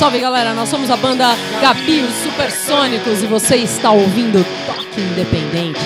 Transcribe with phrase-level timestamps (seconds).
[0.00, 1.26] Salve galera, nós somos a banda
[1.60, 5.78] Gabi, os Supersônicos, e você está ouvindo Toque Independente.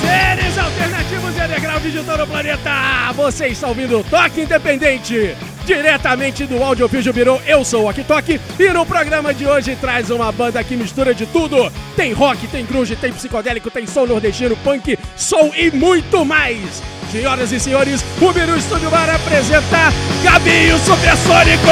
[0.00, 2.70] Seres alternativos e degrau digital no planeta.
[3.12, 5.36] Você está ouvindo Toque Independente
[5.68, 7.42] diretamente do Audiovisual Birou.
[7.46, 11.26] Eu sou o Akitoque e no programa de hoje traz uma banda que mistura de
[11.26, 11.70] tudo.
[11.94, 16.82] Tem rock, tem grunge, tem psicodélico, tem som nordestino, punk, soul e muito mais.
[17.12, 19.92] Senhoras e senhores, o Biru Studio Bar apresenta
[20.24, 21.68] Gabinho Supersônicos!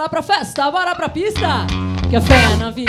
[0.04, 1.66] bora pra festa, bora pra pista.
[2.10, 2.83] Que a fé é na vida.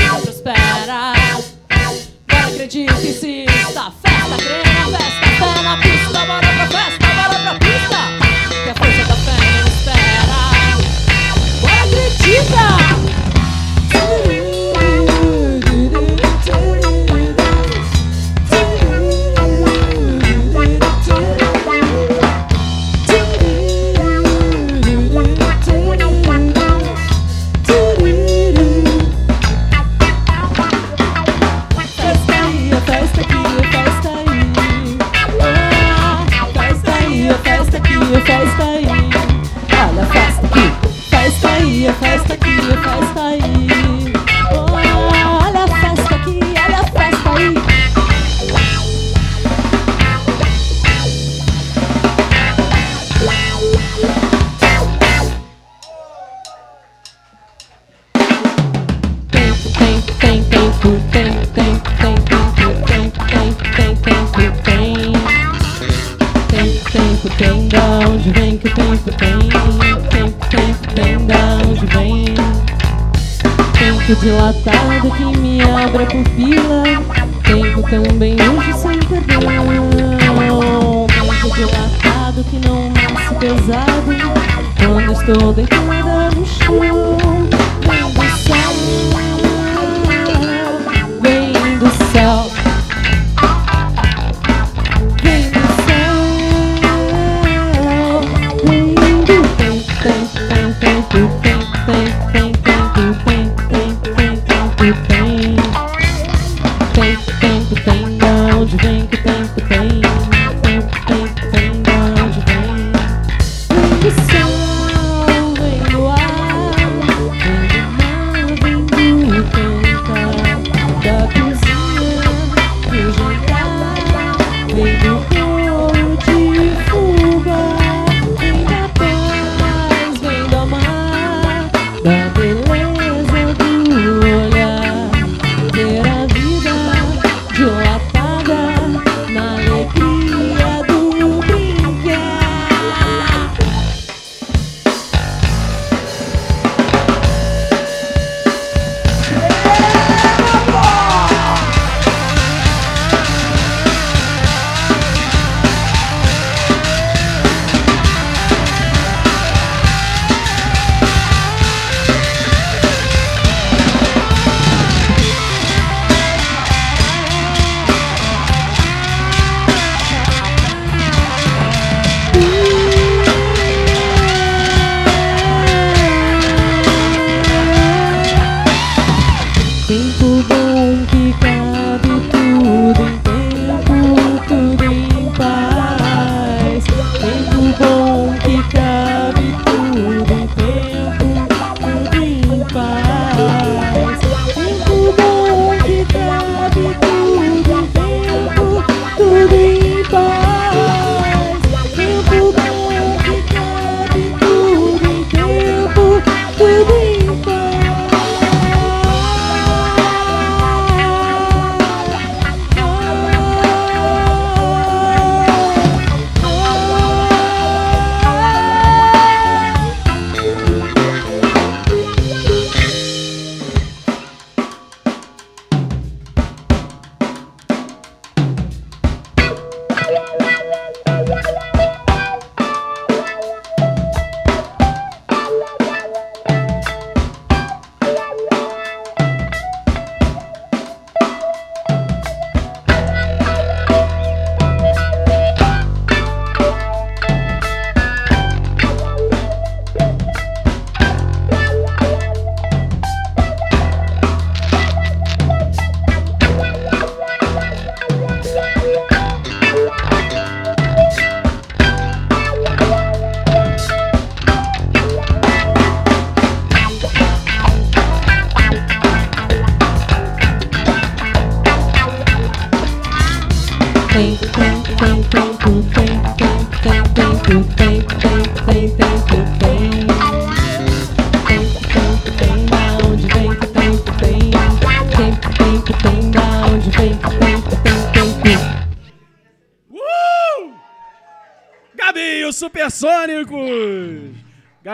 [85.27, 85.63] estou the
[86.35, 86.94] no chão.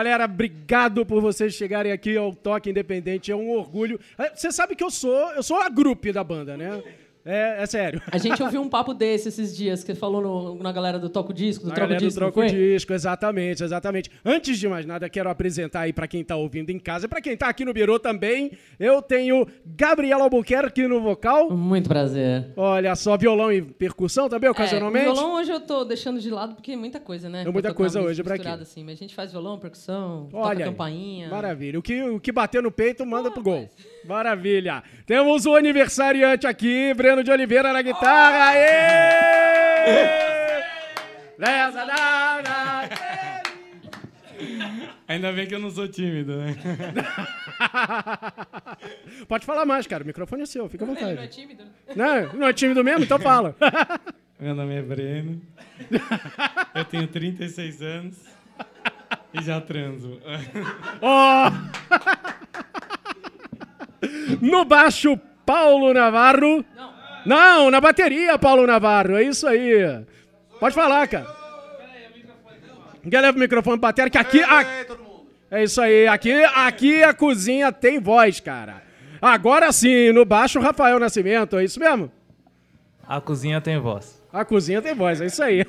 [0.02, 3.30] Galera, obrigado por vocês chegarem aqui ao Toque Independente.
[3.30, 4.00] É um orgulho.
[4.18, 6.82] É, Você sabe que eu sou, eu sou a grupo da banda, né?
[7.24, 8.02] É, é sério.
[8.10, 11.32] A gente ouviu um papo desse esses dias, que falou no- na galera do Toco
[11.32, 12.48] Disco, do Troco galera do Disco, não Troco?
[12.50, 14.10] Disco, exatamente, exatamente.
[14.24, 17.20] Antes de mais nada, quero apresentar aí pra quem tá ouvindo em casa e pra
[17.20, 18.50] quem tá aqui no Birô também.
[18.78, 21.50] Eu tenho Gabriela Albuquerque no vocal.
[21.50, 22.46] Muito prazer.
[22.56, 25.08] Olha só, violão e percussão também, É, ocasionalmente.
[25.08, 27.42] o violão hoje eu tô deixando de lado porque é muita coisa, né?
[27.46, 28.62] É muita coisa hoje pra misturado quê?
[28.64, 31.28] assim, mas a gente faz violão, percussão, Olha toca campainha.
[31.28, 31.78] Maravilha.
[31.78, 33.68] O que, o que bater no peito, manda pro gol.
[34.04, 34.82] Maravilha.
[35.06, 38.50] Temos o aniversariante aqui, Breno de Oliveira na guitarra.
[38.50, 40.22] Aê!
[45.06, 46.56] Ainda bem que eu não sou tímido, né?
[49.28, 50.02] Pode falar mais, cara.
[50.02, 51.32] O microfone é seu, fica à Ele não é vontade.
[51.32, 51.62] tímido?
[51.94, 53.04] Não, não é tímido mesmo?
[53.04, 53.54] Então fala.
[54.40, 55.40] Meu nome é Breno.
[56.74, 58.16] Eu tenho 36 anos
[59.34, 60.20] e já transo.
[61.00, 61.50] Ó!
[64.40, 66.64] No baixo, Paulo Navarro.
[66.76, 66.92] Não.
[67.24, 69.16] Não, na bateria, Paulo Navarro.
[69.16, 70.04] É isso aí.
[70.58, 71.26] Pode falar, cara.
[73.04, 74.42] Ninguém leva o microfone pra bateria, que aqui...
[74.42, 74.64] a-
[75.50, 76.06] É isso aí.
[76.08, 78.82] Aqui, aqui a cozinha tem voz, cara.
[79.20, 81.56] Agora sim, no baixo, Rafael Nascimento.
[81.58, 82.10] É isso mesmo?
[83.06, 84.20] A cozinha tem voz.
[84.32, 85.64] A cozinha tem voz, é isso aí.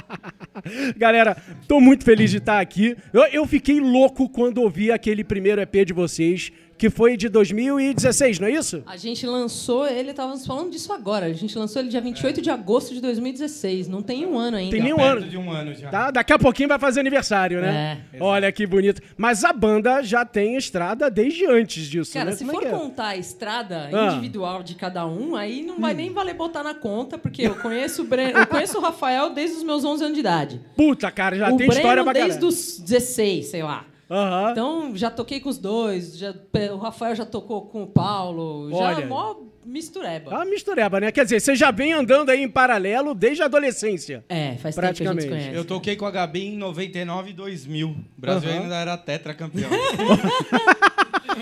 [0.96, 1.36] Galera,
[1.66, 2.96] tô muito feliz de estar aqui.
[3.12, 8.38] Eu, eu fiquei louco quando ouvi aquele primeiro EP de vocês, que foi de 2016,
[8.38, 8.82] não é isso?
[8.86, 11.26] A gente lançou ele, estávamos falando disso agora.
[11.26, 13.86] A gente lançou ele dia 28 de agosto de 2016.
[13.86, 14.70] Não tem um ano ainda.
[14.70, 15.28] Tem nenhum Perto ano.
[15.28, 15.90] de um ano já.
[15.90, 16.10] Tá?
[16.10, 18.00] Daqui a pouquinho vai fazer aniversário, né?
[18.14, 18.16] É.
[18.22, 19.02] Olha que bonito.
[19.14, 22.36] Mas a banda já tem estrada desde antes disso, Cara, né?
[22.36, 22.70] se Como é for é?
[22.78, 24.00] contar a estrada Ah.
[24.00, 24.08] Hum.
[24.12, 28.00] individual de cada um, aí não vai nem valer botar na conta, porque eu conheço
[28.00, 30.60] o Breno, eu conheço o Rafael desde os meus 11 anos de idade.
[30.74, 33.84] Puta, cara, já o tem Breno história pra desde os 16, sei lá.
[34.10, 34.50] Aham.
[34.50, 36.34] Então, já toquei com os dois, já-
[36.72, 40.32] o Rafael já tocou com o Paulo, Olha já mó mistureba.
[40.32, 41.12] É uma mistureba, né?
[41.12, 44.24] Quer dizer, você já vem andando aí em paralelo desde a adolescência.
[44.28, 45.28] É, faz tempo que a gente se Praticamente.
[45.28, 45.56] conhece.
[45.56, 47.88] Eu toquei com a Gabi em 99 e 2000.
[47.90, 48.62] O Brasil Aham.
[48.62, 49.70] ainda era tetracampeão.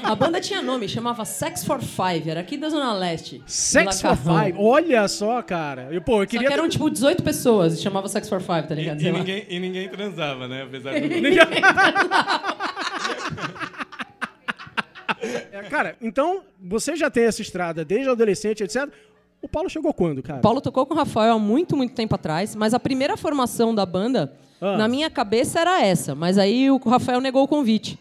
[0.03, 3.43] A banda tinha nome, chamava Sex for Five, era aqui da Zona Leste.
[3.47, 4.17] Sex for.
[4.17, 4.55] Five.
[4.59, 5.89] Olha só, cara.
[5.91, 6.49] Eu, pô, eu Só queria.
[6.49, 9.01] que eram tipo 18 pessoas e chamava Sex for Five, tá ligado?
[9.01, 9.19] e, lá.
[9.19, 10.63] ninguém, e ninguém transava, né?
[10.63, 11.09] Apesar do...
[15.53, 18.89] É, Cara, então, você já tem essa estrada desde adolescente, etc.
[19.43, 20.39] O Paulo chegou quando, cara?
[20.39, 23.75] O Paulo tocou com o Rafael há muito, muito tempo atrás, mas a primeira formação
[23.75, 24.77] da banda, Ah.
[24.77, 26.15] na minha cabeça, era essa.
[26.15, 27.99] Mas aí o Rafael negou o convite.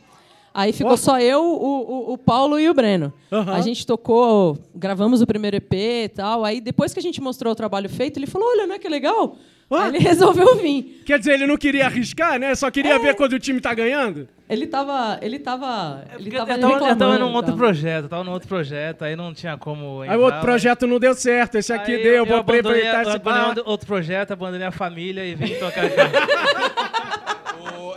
[0.60, 0.98] Aí ficou Ó.
[0.98, 3.14] só eu, o, o- o Paulo e o Breno.
[3.32, 3.54] Aham.
[3.54, 6.44] A gente tocou, gravamos o primeiro EP e tal.
[6.44, 8.90] Aí depois que a gente mostrou o trabalho feito, ele falou: Olha, não é que
[8.90, 9.38] legal?
[9.70, 9.84] Ah.
[9.84, 11.04] Aí ele resolveu vir.
[11.06, 12.56] Quer dizer, ele não queria arriscar, né?
[12.56, 14.28] Só queria ver quando o time tá ganhando?
[14.50, 15.20] Ele tava.
[15.22, 16.04] Ele tava.
[16.18, 19.16] Ele Porque tava eu, tava, eu tava num outro projeto, tava num outro projeto, aí
[19.16, 20.02] não tinha como.
[20.02, 22.38] Aí entrar, o outro mas- projeto não deu certo, esse aqui Aí deu, eu, vou
[22.38, 23.56] aproveitar esse bar.
[23.64, 25.96] outro projeto, abandonei a família e vim tocar aqui.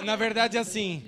[0.01, 1.03] O- na verdade, assim,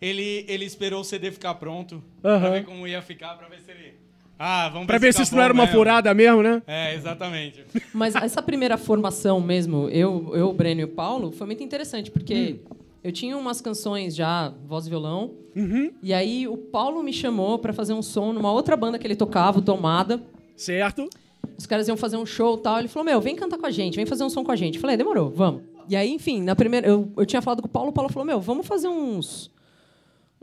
[0.00, 2.40] ele, ele esperou o CD ficar pronto Aham.
[2.40, 3.94] pra ver como ia ficar, pra ver se ele...
[4.40, 5.76] Ah, vamos Pra ver se tá isso não era uma mesmo.
[5.76, 6.62] furada mesmo, né?
[6.66, 7.64] É, exatamente.
[7.92, 12.08] Mas essa primeira formação mesmo, eu, eu, o Breno e o Paulo, foi muito interessante,
[12.08, 12.60] porque
[13.02, 15.34] eu tinha umas canções já, voz e violão,
[16.00, 19.16] e aí o Paulo me chamou pra fazer um som numa outra banda que ele
[19.16, 20.22] tocava, o Tomada.
[20.56, 21.08] Certo?
[21.56, 22.78] Os caras iam fazer um show e tal.
[22.78, 24.76] Ele falou: Meu, vem cantar com a gente, vem fazer um som com a gente.
[24.76, 25.62] Eu falei: Demorou, vamos.
[25.88, 26.86] E aí, enfim, na primeira.
[26.86, 29.50] Eu, eu tinha falado com o Paulo, o Paulo falou: Meu, vamos fazer uns.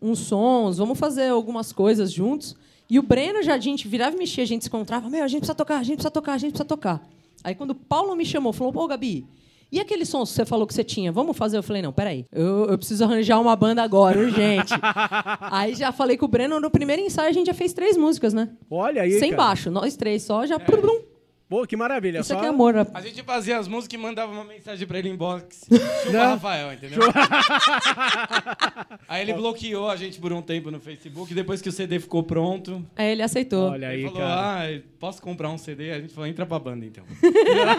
[0.02, 2.56] Uns sons, vamos fazer algumas coisas juntos.
[2.90, 5.28] E o Breno já, a gente virava e mexia, a gente se encontrava: Meu, a
[5.28, 7.08] gente precisa tocar, a gente precisa tocar, a gente precisa tocar.
[7.44, 9.26] Aí quando o Paulo me chamou, falou: Pô, Gabi.
[9.72, 11.12] E aquele som que você falou que você tinha?
[11.12, 11.58] Vamos fazer?
[11.58, 12.26] Eu falei, não, peraí.
[12.32, 14.72] Eu, eu preciso arranjar uma banda agora, urgente.
[15.52, 18.34] aí já falei com o Breno, no primeiro ensaio a gente já fez três músicas,
[18.34, 18.50] né?
[18.70, 19.44] Olha aí, Sem cara.
[19.44, 20.60] baixo, nós três só, já.
[20.60, 21.02] plum, plum.
[21.48, 22.20] Pô, que maravilha.
[22.20, 22.38] Isso só...
[22.38, 22.74] aqui é amor.
[22.74, 22.88] né?
[22.92, 25.68] A gente fazia as músicas e mandava uma mensagem pra ele em box.
[26.04, 27.00] Chupa Rafael, entendeu?
[29.08, 31.34] Aí ele bloqueou a gente por um tempo no Facebook.
[31.36, 33.70] Depois que o CD ficou pronto, Aí ele aceitou.
[33.70, 34.64] Olha aí, ele falou: cara.
[34.64, 35.92] Ah, posso comprar um CD?
[35.92, 37.04] A gente falou: entra pra banda então.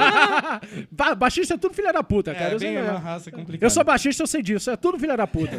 [0.91, 2.51] Ba baixista é tudo filha da puta, cara.
[2.51, 2.83] É, eu, sei, bem é.
[2.83, 3.67] uma raça complicada.
[3.67, 4.71] eu sou baixista, eu sei disso.
[4.71, 5.57] É tudo filha da puta.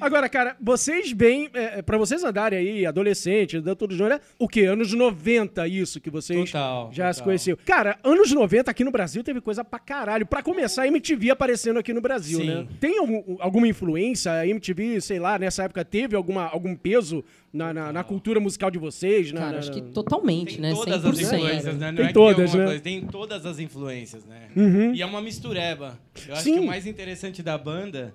[0.00, 4.20] Agora, cara, vocês bem, é, para vocês andarem aí, adolescente, dando tudo junto, né?
[4.38, 4.62] o quê?
[4.62, 7.24] Anos 90 isso que vocês Total, já se total.
[7.26, 7.58] conheciam.
[7.64, 10.26] Cara, anos 90 aqui no Brasil teve coisa pra caralho.
[10.26, 12.46] Pra começar, a MTV aparecendo aqui no Brasil, Sim.
[12.46, 12.66] né?
[12.80, 14.32] Tem algum- alguma influência?
[14.32, 18.70] A MTV, sei lá, nessa época teve alguma, algum peso na, na- na cultura musical
[18.70, 19.32] de vocês?
[19.32, 20.72] Na, Cara, na- acho que totalmente, Tem né?
[20.74, 21.08] todas 100%.
[21.12, 21.86] as influências, né?
[21.90, 22.64] Não Tem é que todas, alguma né?
[22.66, 24.48] coisa, Tem todas as influências, né?
[24.94, 25.98] E é uma mistureba.
[26.26, 26.54] Eu acho Sim.
[26.54, 28.14] que o mais interessante da banda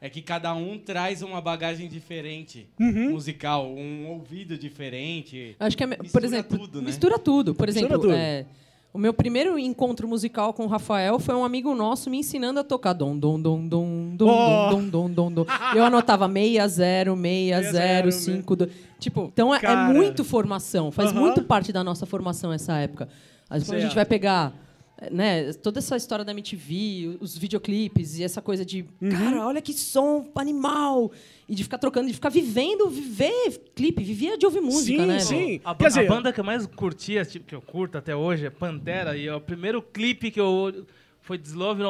[0.00, 3.10] é que cada um traz uma bagagem diferente Uhum.
[3.10, 5.56] musical, um ouvido diferente.
[5.58, 6.86] Acho que, é, por Mistura exemplo, tudo, né?
[6.86, 7.54] mistura tudo.
[7.54, 8.12] Por Mistura exemplo, tudo.
[8.14, 8.46] é,
[8.92, 12.64] o meu primeiro encontro musical com o Rafael foi um amigo nosso me ensinando a
[12.64, 14.70] tocar dom, dom, dom, dom, dom, Oh!
[14.70, 15.46] dom, dom, dom, dom.
[15.74, 18.68] Eu anotava 60, 60, 5, do...
[18.98, 20.90] Tipo, então é, é muito formação.
[20.90, 21.20] Faz Aham.
[21.20, 23.08] muito parte da nossa formação essa época.
[23.50, 24.52] Mas quando a gente vai pegar
[25.12, 29.10] né, toda essa história da MTV, os videoclipes e essa coisa de, Uhum.
[29.10, 31.12] cara, olha que som animal.
[31.48, 35.18] E de ficar trocando, de ficar vivendo, viver clipe, vivia de ouvir música, Sim, né?
[35.20, 35.60] sim.
[35.64, 38.14] A, Quer ba- dizer- a banda que eu mais curtia, tipo, que eu curto até
[38.14, 39.16] hoje, é Pantera.
[39.16, 40.84] E é o primeiro clipe que eu
[41.20, 41.82] foi Deslove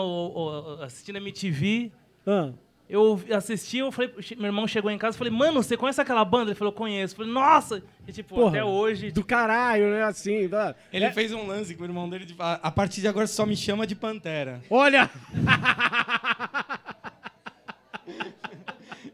[0.82, 1.90] assistindo a MTV.
[2.26, 2.50] Ah.
[2.88, 6.24] Eu assisti, eu falei, meu irmão chegou em casa e falei, mano, você conhece aquela
[6.24, 6.50] banda?
[6.52, 7.12] Ele falou, conheço.
[7.12, 7.82] Eu falei, nossa!
[8.06, 9.10] E tipo, Porra, até hoje.
[9.10, 10.04] Do caralho, né?
[10.04, 10.48] Assim.
[10.48, 10.74] tá?
[10.90, 13.26] Ele É- fez um lance com o irmão dele, tipo, a, a partir de agora
[13.26, 14.62] só me chama de Pantera.
[14.70, 15.10] Olha!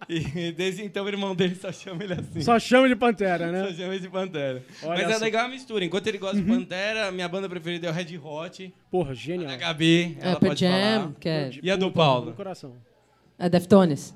[0.07, 2.43] E desde então o irmão dele só chama ele assim.
[2.43, 3.73] Só chama de Pantera, Só né?
[3.73, 4.63] chama ele de Pantera.
[4.83, 5.25] Olha Mas é só.
[5.25, 5.83] legal a mistura.
[5.85, 8.75] Enquanto ele gosta de Pantera, minha banda preferida é o Red Hot.
[8.91, 9.49] Porra, A genial.
[9.51, 11.13] da Gabi, É, ela pode Jam, falar.
[11.19, 12.33] que é, E a do No Paulo?
[12.35, 12.77] coração.
[13.39, 14.15] É Deftones.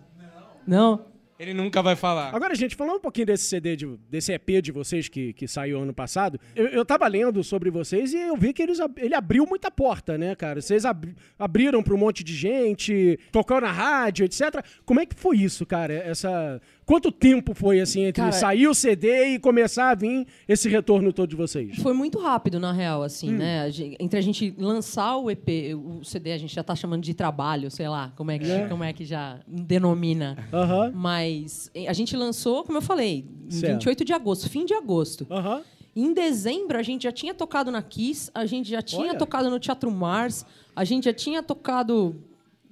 [0.66, 1.06] Não?
[1.38, 2.34] Ele nunca vai falar.
[2.34, 5.80] Agora, gente, falando um pouquinho desse CD, de- desse EP de vocês que, que saiu
[5.80, 9.46] ano passado, eu, eu tava lendo sobre vocês e eu vi que eles, ele abriu
[9.46, 10.60] muita porta, né, cara?
[10.60, 14.64] Vocês ab- abriram pra um monte de gente, tocou na rádio, etc.
[14.84, 15.94] Como é que foi isso, cara?
[15.94, 16.60] Essa.
[16.88, 21.12] Quanto tempo foi assim entre Cara- sair o CD e começar a vir esse retorno
[21.12, 21.76] todo de vocês?
[21.82, 23.36] Foi muito rápido, na real, assim, Hum.
[23.36, 23.60] né?
[23.64, 23.68] A
[24.02, 27.70] Entre a gente lançar o EP, o CD a gente já tá chamando de trabalho,
[27.70, 30.36] sei lá, como é que, como é que já denomina.
[30.50, 30.90] Aham.
[30.94, 33.72] Mas eh, a gente lançou, como eu falei, Certo.
[33.74, 35.26] 28 de agosto, fim de agosto.
[35.30, 35.60] Aham.
[35.94, 39.18] Em dezembro, a gente já tinha tocado na Kiss, a gente já tinha Olha.
[39.18, 42.16] tocado no Teatro Mars, a gente já tinha tocado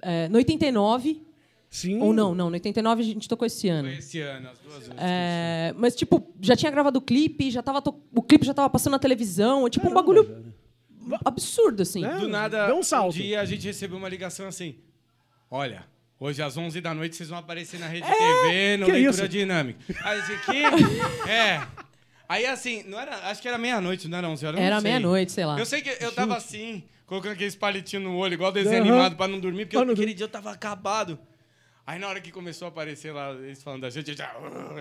[0.01, 1.21] eh, no 89.
[1.69, 1.99] Sim.
[2.01, 3.89] Ou não, não, no 89 a gente tocou esse ano.
[3.89, 4.93] Foi esse ano, as duas vezes.
[4.97, 8.69] É, mas, tipo, já tinha gravado o clipe, já tava to- o clipe já tava
[8.69, 10.43] passando na televisão, é tipo um bagulho
[11.23, 12.01] absurdo, assim.
[12.01, 12.17] Né?
[12.19, 13.13] Do nada, um salto.
[13.15, 14.75] dia a gente recebeu uma ligação assim:
[15.51, 15.85] Olha,
[16.19, 19.11] hoje às 11 da noite vocês vão aparecer na Rede É, TV, no que Leitura
[19.11, 19.27] isso?
[19.29, 19.79] Dinâmica.
[20.03, 20.63] Aí esse aqui,
[21.29, 21.67] é.
[22.29, 24.59] Aí assim, não era, acho que era meia-noite, não era 11 horas?
[24.59, 25.57] Era meia-noite, sei lá.
[25.57, 28.91] Eu sei que eu tava assim, colocando aqueles palitinhos no olho, igual desenho Aham.
[28.91, 31.17] animado pra não dormir, porque eu- não aquele dia eu tava acabado.
[31.87, 34.29] Aí na hora que começou a aparecer lá, eles falando da gente, eu já,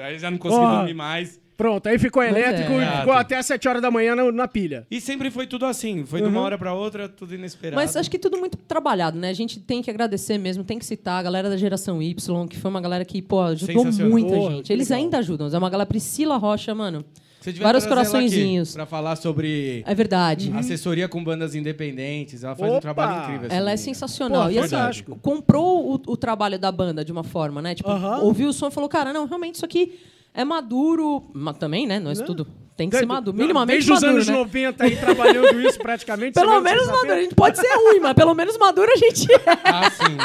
[0.05, 1.41] aí já não consegui dormir mais.
[1.57, 2.85] Pronto, aí ficou elétrico é.
[2.85, 4.85] e ficou até 7 horas da manhã na, na pilha.
[4.91, 7.77] E sempre foi tudo assim, foi de uma hora pra outra, tudo inesperado.
[7.77, 9.31] Mas acho que tudo muito trabalhado, né?
[9.31, 12.59] A gente tem que agradecer mesmo, tem que citar a galera da geração Y, que
[12.59, 14.73] foi uma galera que, pô, ajudou muita gente.
[14.73, 15.05] Eles legal.
[15.05, 15.49] ainda ajudam.
[15.49, 17.05] É uma galera Priscila Rocha, mano.
[17.47, 18.73] Você devia vários coraçõezinhos.
[18.75, 20.53] Pra falar sobre É verdade.
[20.57, 22.43] assessoria com bandas independentes.
[22.43, 22.79] Ela faz Opa!
[22.79, 23.47] um trabalho incrível.
[23.49, 23.77] Ela é menina.
[23.77, 24.45] sensacional.
[24.47, 27.77] Pô, e assim, comprou o, o trabalho da banda de uma forma, né?
[27.77, 27.89] Tipo,
[28.21, 29.97] ouviu o som e falou, cara, não, realmente isso aqui
[30.35, 31.31] é maduro.
[31.33, 32.01] Mas também, né?
[32.01, 32.49] Não é isso tudo.
[32.77, 33.37] Tem que ser maduro.
[33.37, 34.35] Minimamente Desde os maduro, anos né?
[34.35, 36.35] 90 aí trabalhando isso praticamente.
[36.41, 37.13] Pelo menos maduro.
[37.13, 39.39] A gente pode ser ruim, mas pelo menos maduro a gente é.
[39.65, 40.17] Ah, sim.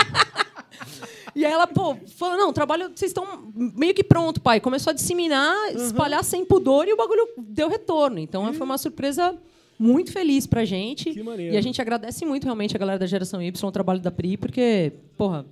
[1.36, 4.60] E aí ela, pô, falou, não, o trabalho, vocês estão meio que pronto, pai.
[4.60, 5.86] Começou a disseminar, Uhum.
[5.86, 8.20] espalhar sem pudor e o bagulho deu retorno.
[8.20, 9.36] Então foi uma surpresa
[9.80, 11.12] muito feliz pra gente.
[11.12, 11.54] Que maneiro.
[11.54, 14.38] E a gente agradece muito realmente a galera da geração Y, o trabalho da Pri,
[14.38, 15.46] porque, porra,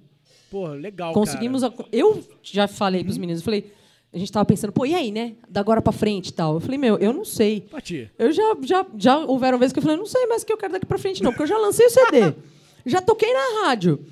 [0.52, 1.64] Pô, legal, conseguimos.
[1.64, 3.72] a- eu já falei pros meninos, eu falei,
[4.12, 5.34] a gente tava pensando, pô, e aí, né?
[5.48, 6.56] Da agora pra frente e tal.
[6.56, 7.62] Eu falei, meu, eu não sei.
[7.62, 8.10] Pati.
[8.18, 10.58] Eu já, já, já houveram vezes que eu falei, não sei mais o que eu
[10.58, 12.34] quero daqui pra frente, não, porque eu já lancei o CD.
[12.86, 14.04] já toquei na rádio.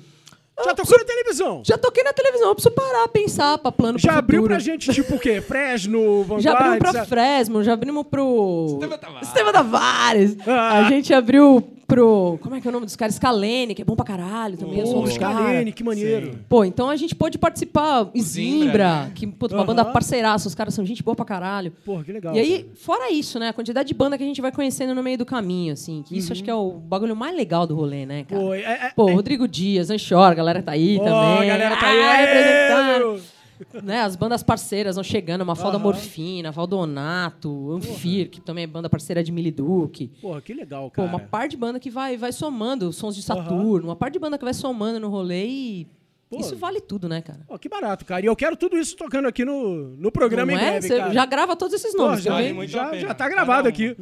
[0.64, 1.62] Já tocou na televisão.
[1.64, 4.54] Já toquei na televisão, eu preciso parar, pensar pra plano Já pro abriu futuro.
[4.54, 5.40] pra gente, tipo o quê?
[5.40, 6.42] Fresno, Vanguard?
[6.42, 8.66] Já abrimos pra Fresno, já abrimos pro.
[8.74, 9.28] Estevam Tavares.
[9.28, 10.36] Estevam Tavares.
[10.46, 10.78] Ah.
[10.78, 12.38] A gente abriu pro.
[12.42, 13.14] Como é que é o nome dos caras?
[13.14, 14.82] Scalene, que é bom pra caralho também.
[14.84, 15.14] Pô, caras.
[15.14, 16.38] Scalene, que maneiro.
[16.48, 18.08] Pô, então a gente pôde participar.
[18.14, 19.12] E Zimbra, né?
[19.14, 21.72] que, puta, uma banda parceiraça, os caras são gente boa pra caralho.
[21.84, 22.34] Porra, que legal.
[22.36, 23.48] E aí, fora isso, né?
[23.48, 26.02] A quantidade de banda que a gente vai conhecendo no meio do caminho, assim.
[26.06, 28.40] Que isso acho que é o bagulho mais legal do rolê, né, cara?
[28.40, 31.50] Pô, é- é- Pô, é- Rodrigo Dias, Anchor, a galera tá aí Ó, também.
[31.50, 32.00] a galera tá aí.
[32.00, 33.37] Ah, representando.
[33.82, 35.84] Né, as bandas parceiras vão chegando, Mafalda Aham.
[35.84, 40.08] Morfina, Valdonato, Anfir, que também é banda parceira de Mili Duque.
[40.20, 41.08] Porra, que legal, Pô, cara.
[41.08, 44.38] uma par de banda que vai, vai somando, sons de Saturno, uma par de banda
[44.38, 45.86] que vai somando no rolê e
[46.30, 46.38] Pô.
[46.40, 47.40] isso vale tudo, né, cara?
[47.48, 48.20] Ó, que barato, cara.
[48.22, 50.70] E eu quero tudo isso tocando aqui no, no programa Não em é?
[50.78, 51.12] breve, cara.
[51.14, 52.32] já grava todos esses Pô, nomes, já.
[52.34, 53.00] Vale a já, pena.
[53.02, 53.70] já tá gravado um.
[53.70, 53.96] aqui.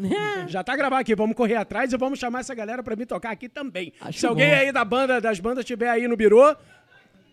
[0.49, 1.15] Já tá gravado aqui.
[1.15, 3.93] Vamos correr atrás e vamos chamar essa galera pra vir tocar aqui também.
[4.01, 4.57] Acho Se alguém bom.
[4.57, 6.55] aí da banda, das bandas estiver aí no birô,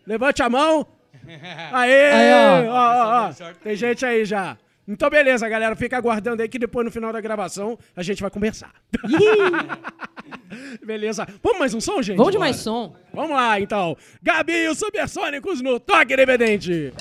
[0.05, 0.85] levante a mão.
[1.71, 2.11] Aê!
[2.11, 2.71] Aí, ó.
[2.71, 3.53] Ó, ó, ó.
[3.63, 4.57] Tem gente aí já.
[4.87, 5.75] Então, beleza, galera.
[5.75, 8.71] Fica aguardando aí que depois, no final da gravação, a gente vai conversar.
[10.85, 11.25] beleza.
[11.41, 12.17] Vamos mais um som, gente?
[12.17, 12.95] Vamos de mais som.
[13.13, 13.97] Vamos lá, então.
[14.21, 16.93] Gabi e os Supersônicos no Toque Independente.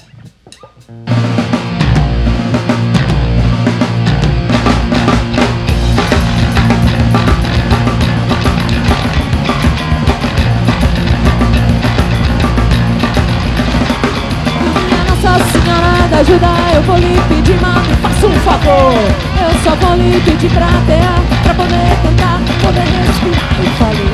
[16.74, 18.94] Eu vou lhe pedir, mas faça um favor.
[19.38, 23.50] Eu só vou lhe pedir pra terra, pra poder cantar, poder respirar.
[23.58, 24.08] Eu falei.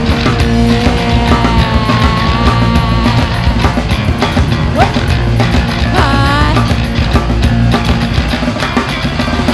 [5.94, 6.54] Vai.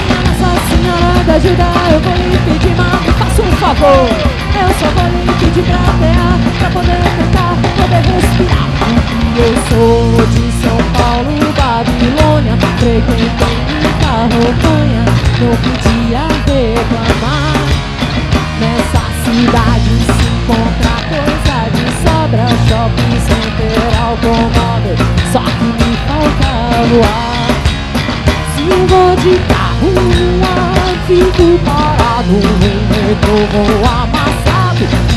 [0.07, 4.44] Minha Nossa Senhora da ajuda, eu vou lhe pedir, mas faça um favor.
[4.65, 5.79] Eu só vou lhe pedir pra
[6.71, 8.67] poder cantar, poder respirar.
[9.37, 15.03] Eu sou de São Paulo, Babilônia, frequentei muita roupanha,
[15.39, 17.57] não podia reclamar.
[18.59, 24.97] Nessa cidade se encontra coisa de sobra, shopping center, automóvel,
[25.31, 26.49] só que me falta
[26.89, 27.49] voar.
[28.55, 29.93] Se eu vou de carro
[30.43, 32.39] ar, fico parado no
[32.89, 34.24] metrô, vou amassado,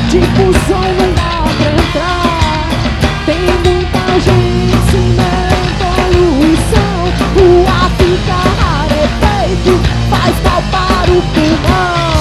[0.09, 2.71] Tipo fusão não dá pra entrar.
[3.27, 6.99] Tem muita gente, não poluição.
[7.37, 9.73] O ar fica rarefeito,
[10.09, 12.18] faz palpar o pulmão.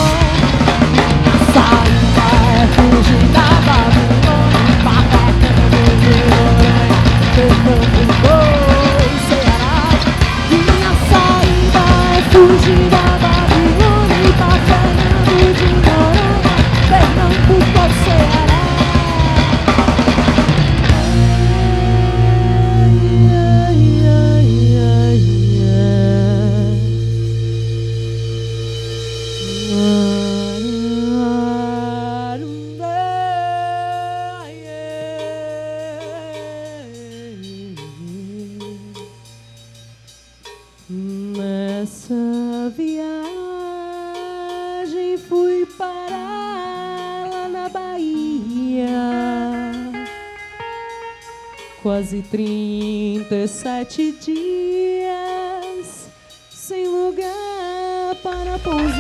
[53.87, 56.09] 37 dias
[56.49, 58.97] sem lugar para pousar.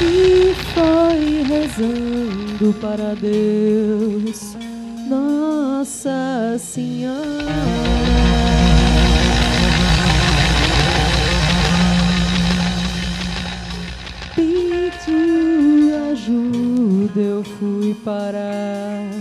[0.00, 4.56] E foi rezando para Deus,
[5.08, 7.18] Nossa Senhora.
[14.34, 19.17] Pediu ajuda, eu fui parar.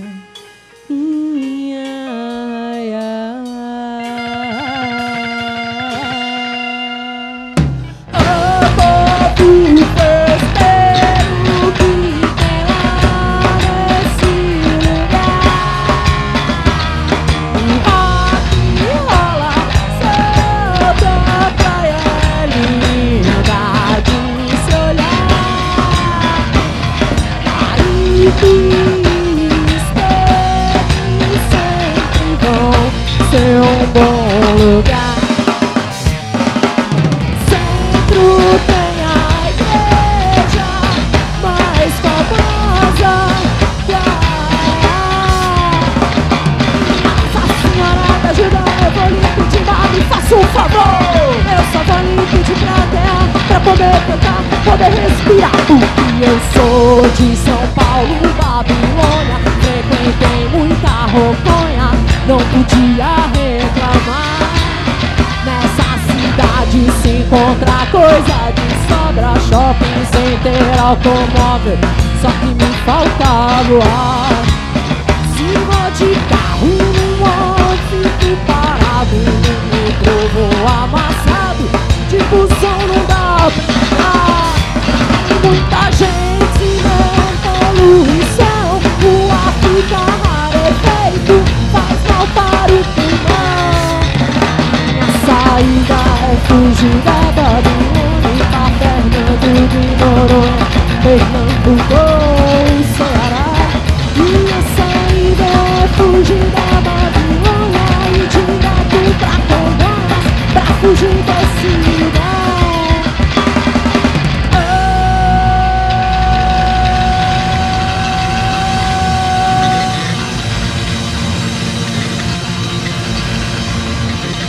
[50.75, 55.51] Eu só vou pedir pra terra, pra poder cantar, poder respirar.
[55.67, 59.37] Porque eu sou de São Paulo, Babilônia.
[59.61, 61.91] Frequentei muita roconha,
[62.27, 64.37] não podia reclamar.
[65.45, 71.77] Nessa cidade se encontra coisa de sobra Shopping center, automóvel
[72.21, 74.43] Só que me faltava ar
[75.35, 77.66] Se vou de carro não vou,
[78.27, 79.15] fico parado
[80.03, 81.63] No vou amassado
[82.09, 83.49] De busão não dá
[83.95, 84.13] pra
[85.47, 88.67] Muita gente não poluição
[89.03, 91.35] O ar fica rarefeito
[91.71, 93.99] Faz mal para o pulmão.
[94.83, 100.67] Minha saída é fugir da Babilônia Pra Fernando de Noronha
[101.03, 102.01] Pernambuco,
[102.97, 103.47] Ceará.
[104.17, 106.76] Minha saída é fugir da
[110.81, 111.37] fugir lugar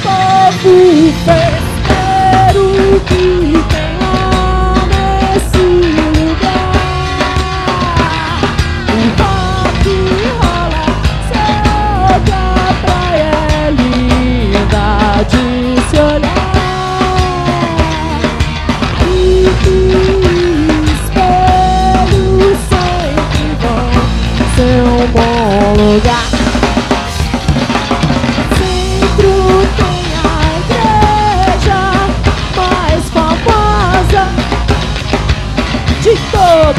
[0.02, 1.38] Povo festeiro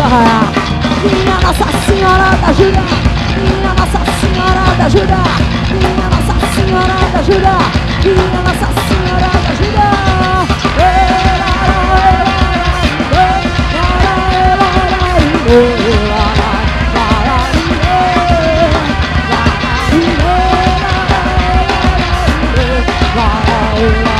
[0.10, 2.82] Minha Nossa Senhora da Ajuda
[3.38, 5.22] Minha Nossa Senhora da Ajuda
[5.69, 7.54] Minha Nossa Senhora da Ajuda
[8.04, 10.10] Minha Nossa Senhora da Ajuda
[23.82, 24.18] Oh,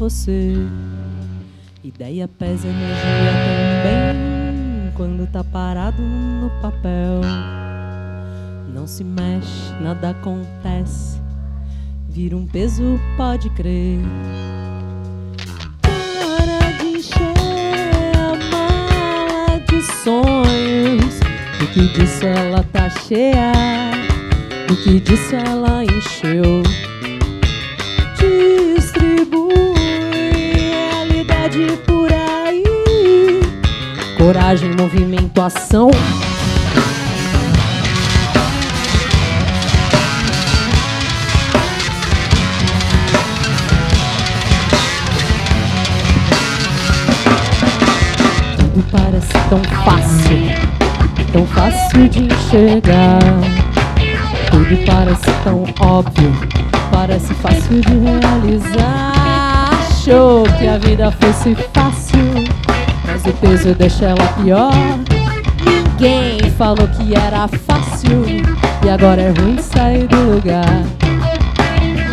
[0.00, 0.54] você.
[1.84, 3.32] Ideia pesa energia
[3.82, 7.20] também quando tá parado no papel.
[8.72, 11.20] Não se mexe, nada acontece,
[12.08, 13.98] vira um peso, pode crer.
[15.82, 17.34] Para de encher
[18.16, 21.20] a mala de sonhos.
[21.62, 23.52] O que disso ela tá cheia,
[24.70, 26.89] o que disso ela encheu.
[31.60, 32.64] Realidade por aí.
[34.16, 35.90] Coragem, movimento, ação.
[48.56, 50.38] Tudo parece tão fácil,
[51.32, 53.18] tão fácil de enxergar.
[54.50, 56.32] Tudo parece tão óbvio,
[56.90, 59.29] parece fácil de realizar.
[60.00, 62.24] Achou que a vida fosse fácil,
[63.04, 64.72] mas o peso deixa ela pior.
[65.62, 68.24] Ninguém falou que era fácil,
[68.82, 70.84] e agora é ruim sair do lugar.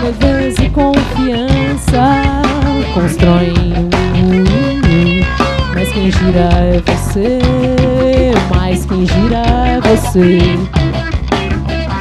[0.04, 2.42] Leveza e confiança
[2.94, 3.54] constroem
[4.18, 4.44] um.
[5.74, 7.40] Mas quem gira é você,
[8.54, 10.40] mas quem gira é você.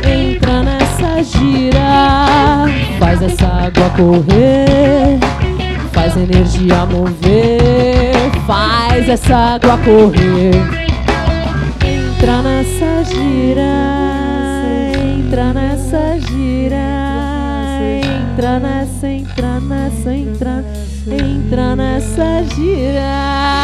[0.04, 2.66] Entra nessa gira,
[2.98, 5.20] faz essa água correr,
[5.96, 10.52] faz energia mover, faz essa água correr.
[11.82, 13.62] Entra nessa gira,
[15.16, 16.76] entra nessa gira,
[18.04, 20.64] entra nessa, entra nessa, entra,
[21.10, 23.56] entra nessa gira.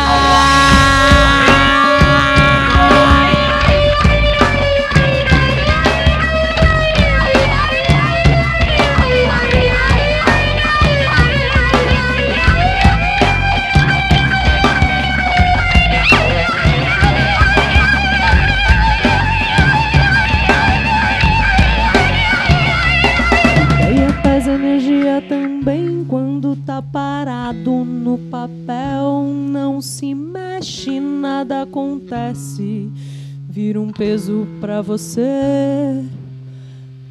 [33.93, 36.05] Peso pra você.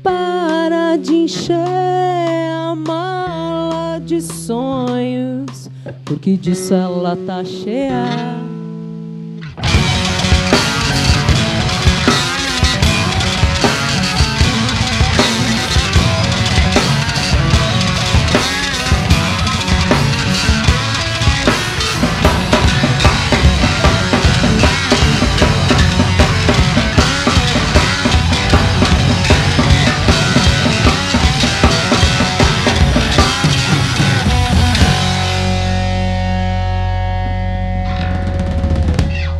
[0.04, 5.70] Para de encher a mala de sonhos,
[6.04, 8.41] porque disso ela tá cheia.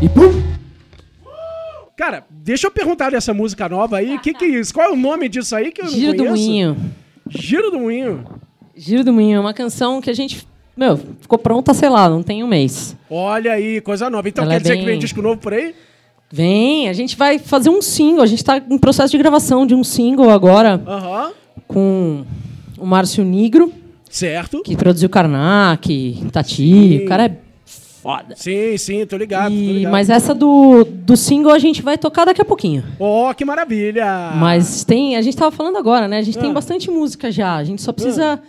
[0.02, 0.42] E pum!
[1.96, 4.16] Cara, deixa eu perguntar dessa música nova aí.
[4.16, 4.74] O que, que é isso?
[4.74, 6.48] Qual é o nome disso aí que eu Giro não do conheço?
[6.48, 6.78] Moinho.
[7.30, 8.26] Giro do Moinho.
[8.76, 10.48] Giro do Moinho é uma canção que a gente.
[10.76, 12.96] Meu, ficou pronta, sei lá, não tem um mês.
[13.10, 14.28] Olha aí, coisa nova.
[14.28, 15.76] Então Ela quer é dizer que vem bem- disco novo por aí?
[16.32, 18.24] Vem, a gente vai fazer um single.
[18.24, 21.32] A gente tá em processo de gravação de um single agora Aham.
[21.68, 22.24] com
[22.80, 23.72] o Márcio Nigro,
[24.10, 24.64] Certo.
[24.64, 26.56] que produziu Karnak, Tati.
[26.56, 26.98] Sim.
[27.04, 27.38] O cara é
[28.02, 28.36] foda.
[28.36, 29.92] Sim, sim, tô ligado, tô E- ligado.
[29.92, 32.84] mas essa do, do single a gente vai tocar daqui a pouquinho.
[33.00, 34.32] Ó, que maravilha!
[34.36, 35.16] Mas tem.
[35.16, 36.18] A gente tava falando agora, né?
[36.18, 36.42] A gente Ah.
[36.42, 37.56] tem bastante música já.
[37.56, 38.42] A gente só precisa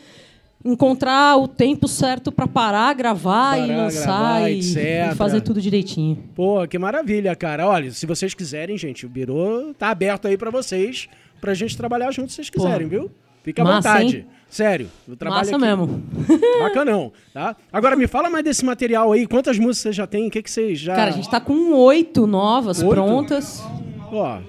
[0.64, 4.06] encontrar o tempo certo pra parar, gravar e Parar, lançar
[4.40, 6.16] gravar, e, e fazer tudo direitinho.
[6.34, 7.66] Pô, que maravilha, cara.
[7.66, 11.08] Olha, se vocês quiserem, gente, o Biro tá aberto aí pra vocês,
[11.40, 13.10] pra gente trabalhar junto se vocês quiserem, viu?
[13.42, 14.16] Fica à Massa, vontade.
[14.18, 14.26] hein?
[14.52, 15.64] Sério, o trabalho Massa aqui...
[15.64, 16.02] mesmo.
[16.60, 17.56] Bacanão, tá?
[17.72, 19.26] Agora, me fala mais desse material aí.
[19.26, 20.28] Quantas músicas você já tem?
[20.28, 20.94] O que, que vocês já...
[20.94, 22.90] Cara, a gente tá com oito novas Oito?
[22.90, 23.62] prontas.
[24.12, 24.40] Ó,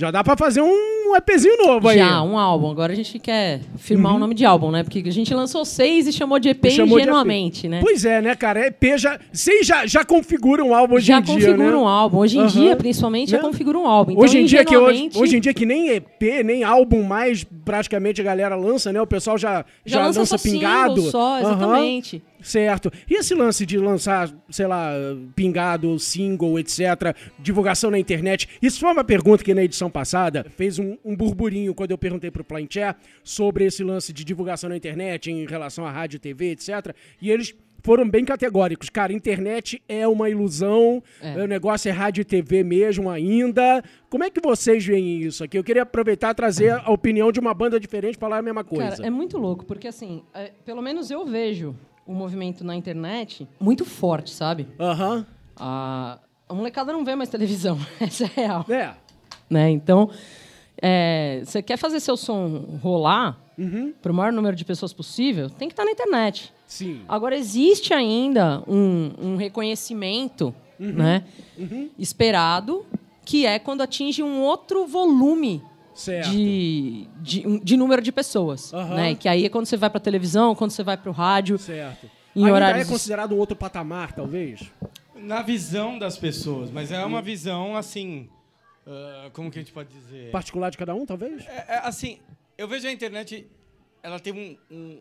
[0.00, 1.98] já dá pra fazer um EPzinho novo aí.
[1.98, 2.70] Já, um álbum.
[2.70, 4.82] Agora a gente quer firmar o nome de álbum, né?
[4.82, 6.70] Porque a gente lançou seis e chamou de EP Uhum.
[6.70, 7.08] Chamou de EP.
[7.08, 7.80] ingenuamente, né?
[7.82, 8.66] Pois é, né, cara?
[8.68, 9.18] EP já...
[9.32, 11.76] Vocês já, já configuram um álbum hoje já em dia, configura né?
[11.76, 12.18] um álbum.
[12.18, 12.48] Hoje em Aham.
[12.48, 13.42] dia, principalmente, já Né?
[13.42, 14.12] configura um álbum.
[14.12, 17.02] Então, hoje em dia que hoje, ingenuamente, hoje em dia que nem EP, nem álbum
[17.02, 19.00] mais praticamente a galera lança, né?
[19.02, 21.02] O pessoal já já, já lança, lança só pingado.
[21.02, 22.22] só, exatamente.
[22.42, 22.90] Certo.
[23.08, 24.92] E esse lance de lançar, sei lá,
[25.34, 28.48] pingado, single, etc, divulgação na internet.
[28.60, 32.30] Isso foi uma pergunta que na edição passada fez um, um burburinho quando eu perguntei
[32.30, 36.94] pro Plainchair sobre esse lance de divulgação na internet em relação à rádio, TV, etc.
[37.20, 38.90] E eles foram bem categóricos.
[38.90, 41.42] Cara, internet é uma ilusão, É.
[41.42, 43.82] o negócio é rádio e TV mesmo ainda.
[44.10, 45.56] Como é que vocês veem isso aqui?
[45.56, 48.96] Eu queria aproveitar e trazer a opinião de uma banda diferente falar a mesma coisa.
[48.96, 51.74] Cara, é muito louco, porque assim, é, pelo menos eu vejo
[52.10, 54.66] o movimento na internet muito forte, sabe?
[54.80, 55.24] Aham.
[55.56, 56.18] A,
[56.48, 58.66] a molecada não vê mais televisão, essa é real.
[58.68, 58.94] É.
[59.48, 59.70] Né?
[59.70, 60.10] Então,
[60.82, 63.92] é, você quer fazer seu som rolar Uhum.
[64.00, 66.50] para o maior número de pessoas possível, tem que estar na internet.
[66.66, 67.02] Sim.
[67.06, 70.92] Agora, existe ainda um, um reconhecimento Uhum.
[70.94, 71.24] né,
[71.98, 72.86] esperado,
[73.22, 75.62] que é quando atinge um outro volume.
[76.30, 78.72] De, de, de número de pessoas.
[78.72, 78.94] Aham.
[78.94, 79.14] Né?
[79.14, 81.58] Que aí é quando você vai para televisão, quando você vai para o rádio.
[81.58, 82.08] Certo.
[82.34, 84.70] Em ainda horários- é considerado um outro patamar, talvez?
[85.16, 88.28] Na visão das pessoas, mas é uma visão assim.
[88.86, 90.30] ah, como que a gente pode dizer?
[90.30, 91.44] Particular de cada um, talvez?
[91.46, 92.18] É, é, assim,
[92.56, 93.46] eu vejo a internet,
[94.02, 94.98] ela tem um, um,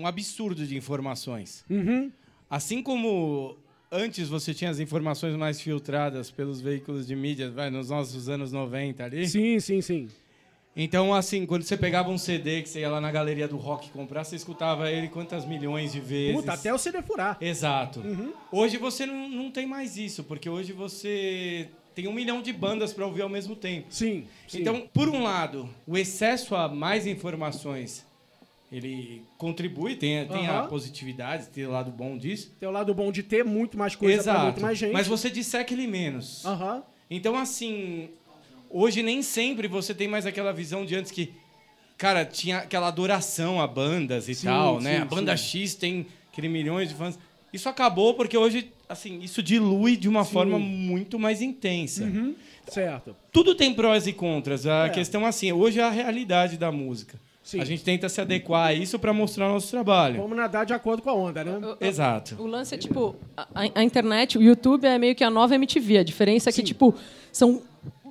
[0.00, 1.64] um absurdo de informações.
[1.70, 2.10] Uhum.
[2.50, 3.56] Assim como
[3.90, 8.52] antes você tinha as informações mais filtradas pelos veículos de mídia, vai, nos nossos anos
[8.52, 9.26] 90 ali.
[9.28, 10.08] Sim, sim, sim.
[10.76, 13.90] Então, assim, quando você pegava um CD que você ia lá na galeria do rock
[13.90, 16.40] comprar, você escutava ele quantas milhões de vezes.
[16.40, 17.38] Puta, até o CD furar.
[17.40, 18.02] Exato.
[18.50, 22.92] Hoje você não, não tem mais isso, porque hoje você tem um milhão de bandas
[22.92, 23.86] para ouvir ao mesmo tempo.
[23.90, 24.26] Sim.
[24.48, 24.60] sim.
[24.60, 28.04] Então, por um lado, o excesso a mais informações
[28.72, 32.52] ele contribui, tem, tem a positividade, tem o lado bom disso.
[32.58, 34.92] tem o lado bom de ter muito mais coisa pra muito mais gente.
[34.92, 36.44] Mas você disseca ele menos.
[36.44, 36.82] Aham.
[37.08, 38.08] Então, assim,
[38.74, 41.32] hoje nem sempre você tem mais aquela visão de antes que,
[41.96, 44.96] cara, tinha aquela adoração a bandas e Sim, tal, né?
[44.96, 45.60] sim, A banda sim.
[45.60, 47.18] X tem aquele milhões de fãs.
[47.52, 50.32] Isso acabou porque hoje, assim, isso dilui de uma Sim.
[50.32, 52.02] forma muito mais intensa.
[52.02, 52.34] Uhum.
[52.66, 53.14] Certo.
[53.30, 54.66] Tudo tem prós e contras.
[54.66, 54.88] A É.
[54.88, 57.20] questão, assim, hoje é a realidade da música.
[57.44, 57.60] Sim.
[57.60, 60.20] A gente tenta se adequar a isso para mostrar o nosso trabalho.
[60.20, 61.52] Vamos nadar de acordo com a onda, né?
[61.78, 62.34] Exato.
[62.42, 65.98] O lance é tipo, a, a internet, o YouTube é meio que a nova MTV.
[65.98, 66.94] A diferença é que, tipo,
[67.30, 67.62] são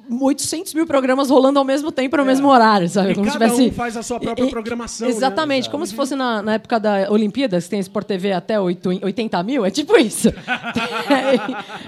[0.09, 3.09] 800 mil programas rolando ao mesmo tempo no mesmo horário, sabe?
[3.09, 3.11] É.
[3.11, 5.13] E Como cada tivesse- um faz a sua própria E- programação, né?
[5.13, 8.89] Exatamente, como se fosse na, na época da Olimpíadas, que tem Sport TV até 8
[9.03, 10.29] 80 mil, é tipo isso.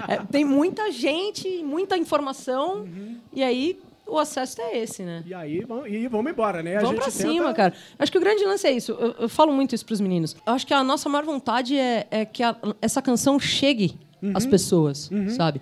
[0.08, 3.16] É, é, tem muita gente, muita informação, Uhum.
[3.32, 5.22] e aí o acesso é esse, né?
[5.26, 6.76] E aí, vamos, e vamos embora, né?
[6.76, 7.74] A Vamos pra cima, tenta- cara.
[7.98, 8.92] Acho que o grande lance é isso.
[8.92, 10.36] Eu, eu falo muito isso pros meninos.
[10.46, 14.32] Eu acho que a nossa maior vontade é, é que a- essa canção chegue Uhum.
[14.34, 15.60] às pessoas, sabe?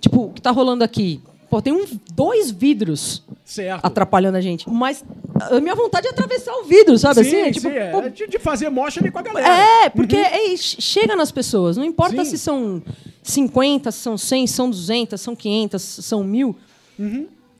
[0.00, 1.20] Tipo, o que tá rolando aqui.
[1.50, 1.84] Pô, tem um,
[2.14, 3.84] dois vidros Certo.
[3.84, 4.70] atrapalhando a gente.
[4.70, 5.04] Mas
[5.50, 7.24] a minha vontade é atravessar o vidro, sabe?
[7.24, 7.90] Sim, assim, tipo, sim, é.
[7.90, 9.48] pô, de, fazer mocha ali com a galera.
[9.84, 11.76] é, porque é, chega nas pessoas.
[11.76, 12.24] Não importa Uhum.
[12.24, 12.30] Sim.
[12.30, 12.82] se são
[13.24, 16.54] 50, se são 100, se são 200, são 500, se são mil.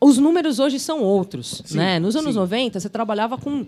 [0.00, 1.60] Os números hoje são outros.
[1.60, 1.66] Uhum.
[1.66, 1.98] Sim, né?
[1.98, 2.38] Nos anos sim.
[2.38, 3.66] 90, você trabalhava com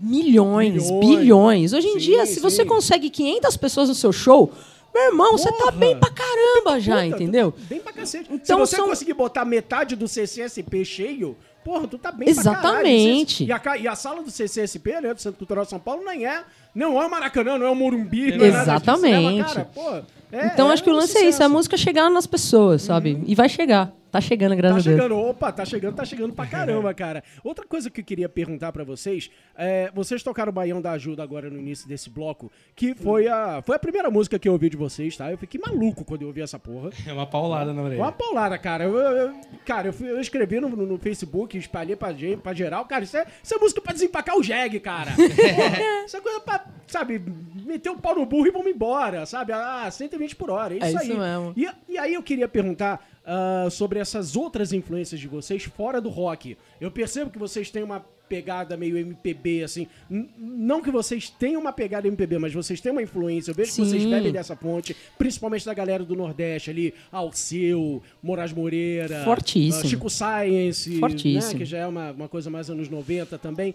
[0.00, 1.06] milhões, Milhões.
[1.06, 1.72] bilhões.
[1.72, 4.50] Hoje em dia, se você consegue 500 pessoas no seu show,
[4.94, 5.72] meu irmão, você tá Porra!
[5.72, 7.52] bem pra caramba já, Puta, entendeu?
[7.52, 8.28] tu- Bem pra cacete.
[8.32, 12.42] Então Se você são- conseguir botar metade do CCSP cheio, porra, tu tá bem pra
[12.44, 12.58] caralho.
[12.86, 13.44] Exatamente.
[13.44, 16.26] E a, e a sala do CCSP, né, do Centro Cultural de São Paulo, nem
[16.26, 16.42] é,
[16.74, 18.36] não é o Maracanã, não é o Morumbi.
[18.36, 18.48] não é.
[18.48, 19.36] Exatamente.
[19.36, 19.90] Leva, cara, pô,
[20.32, 22.26] é- então é acho que o um lance é isso, é a música chegar nas
[22.26, 23.22] pessoas, sabe?
[23.26, 23.92] E vai chegar.
[24.10, 24.96] Tá chegando, Tá graças a Deus.
[25.02, 27.22] chegando, opa, tá chegando, tá chegando pra caramba, cara.
[27.44, 31.22] Outra coisa que eu queria perguntar pra vocês, é, vocês tocaram o Baião da Ajuda
[31.22, 34.70] agora no início desse bloco, que foi a, foi a primeira música que eu ouvi
[34.70, 35.30] de vocês, tá?
[35.30, 36.90] Eu fiquei maluco quando eu ouvi essa porra.
[37.06, 38.00] É uma paulada na orelha.
[38.02, 38.84] Uma paulada, cara.
[38.84, 39.34] Eu, eu-
[39.66, 42.84] cara, eu, fui- eu escrevi no, no- Facebook, espalhei pra, gente, pra geral.
[42.86, 45.12] Cara, isso é, isso é música pra desempacar o jegue, cara.
[45.12, 47.22] Porra, isso é coisa pra, sabe,
[47.64, 49.52] meter o pau no burro e vamos embora, sabe?
[49.52, 51.18] Ah, 120 por hora, é isso, É isso aí.
[51.18, 51.52] mesmo.
[51.56, 56.08] E, e aí eu queria perguntar ah, sobre essas outras influências de vocês fora do
[56.08, 56.56] rock.
[56.80, 59.86] Eu percebo que vocês têm uma pegada meio MPB, assim.
[60.10, 63.50] N- não que vocês tenham uma pegada MPB, mas vocês têm uma influência.
[63.50, 64.10] Eu vejo que vocês Sim.
[64.10, 69.84] bebem dessa fonte, principalmente da galera do Nordeste ali, Alceu, Moraes Moreira, Fortíssimo.
[69.84, 71.52] ah, Chico Science, Fortíssimo.
[71.52, 73.74] né, que já é uma, uma coisa mais anos 90 também.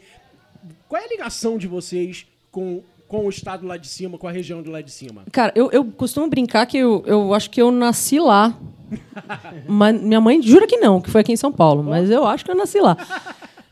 [0.87, 2.83] Qual é a ligação de vocês com,
[3.13, 5.21] com o estado lá de cima, com a região do lá de cima?
[5.31, 8.57] Cara, eu, eu costumo brincar que eu, eu acho que eu nasci lá.
[9.69, 11.83] mas minha mãe jura que não, que foi aqui em São Paulo.
[11.83, 12.97] Mas eu acho que eu nasci lá.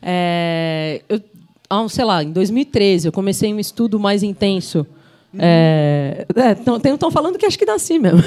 [0.03, 1.21] É, eu,
[1.87, 4.87] sei lá, em 2013 eu comecei um estudo mais intenso.
[6.83, 8.23] Estão falando que acho que nasci mesmo.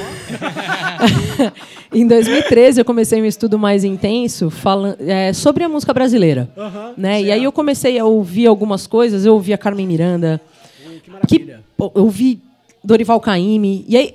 [1.93, 6.49] em 2013 eu comecei um estudo mais intenso falando, é, sobre a música brasileira.
[6.97, 7.23] Né?
[7.23, 9.27] E aí eu comecei a ouvir algumas coisas.
[9.27, 10.41] Eu ouvi a Carmen Miranda,
[11.21, 11.65] Que que maravilha.
[11.77, 12.41] pô, eu vi
[12.83, 14.15] Dorival Caymmi e aí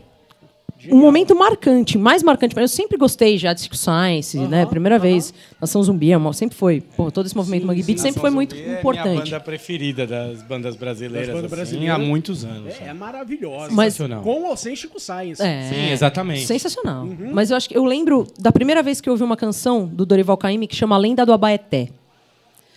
[0.89, 2.55] um momento marcante, mais marcante.
[2.57, 4.65] Eu sempre gostei já de Circo Science, né?
[4.65, 6.79] Primeira vez, Nação Zumbi, é sempre foi.
[6.95, 9.23] Pô, todo esse movimento Mangue Beat sempre foi muito É a minha importante.
[9.29, 11.95] banda preferida das bandas brasileiras, Das bandas assim, brasileiras.
[11.95, 12.73] há muitos anos.
[12.79, 13.73] É, é maravilhosa.
[13.73, 14.23] Mas- Sensacional.
[14.23, 15.41] Com ou sem Chico Science.
[15.41, 16.45] É, Sim, exatamente.
[16.45, 17.05] Sensacional.
[17.33, 20.05] Mas eu acho que eu lembro da primeira vez que eu ouvi uma canção do
[20.05, 21.89] Dorival Caymmi que chama Lenda do Abaeté.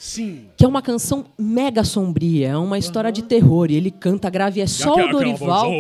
[0.05, 0.47] Sim.
[0.57, 3.71] que é uma canção mega sombria, é uma história de terror.
[3.71, 5.71] E ele canta grave, é só o Dorival.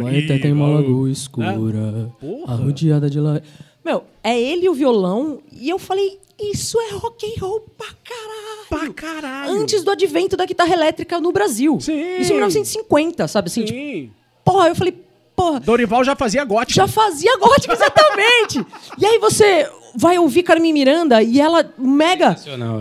[0.00, 2.54] Baeté tem uma lagoa escura, Porra.
[2.54, 3.42] arrodeada de lá.
[3.84, 5.40] Meu, é ele e o violão.
[5.50, 8.68] E eu falei, isso é rock and roll pra caralho.
[8.68, 9.52] Pra caralho.
[9.52, 11.76] Antes do advento da guitarra elétrica no Brasil.
[11.80, 12.20] Sim.
[12.20, 13.48] Isso em 1950, sabe?
[13.48, 14.10] Assim, tipo, Sim.
[14.44, 14.96] porra, eu falei,
[15.34, 16.74] porra, Dorival já fazia gótica.
[16.74, 18.64] já fazia gótico, exatamente.
[18.96, 22.36] e aí você vai ouvir Carmen Miranda e ela mega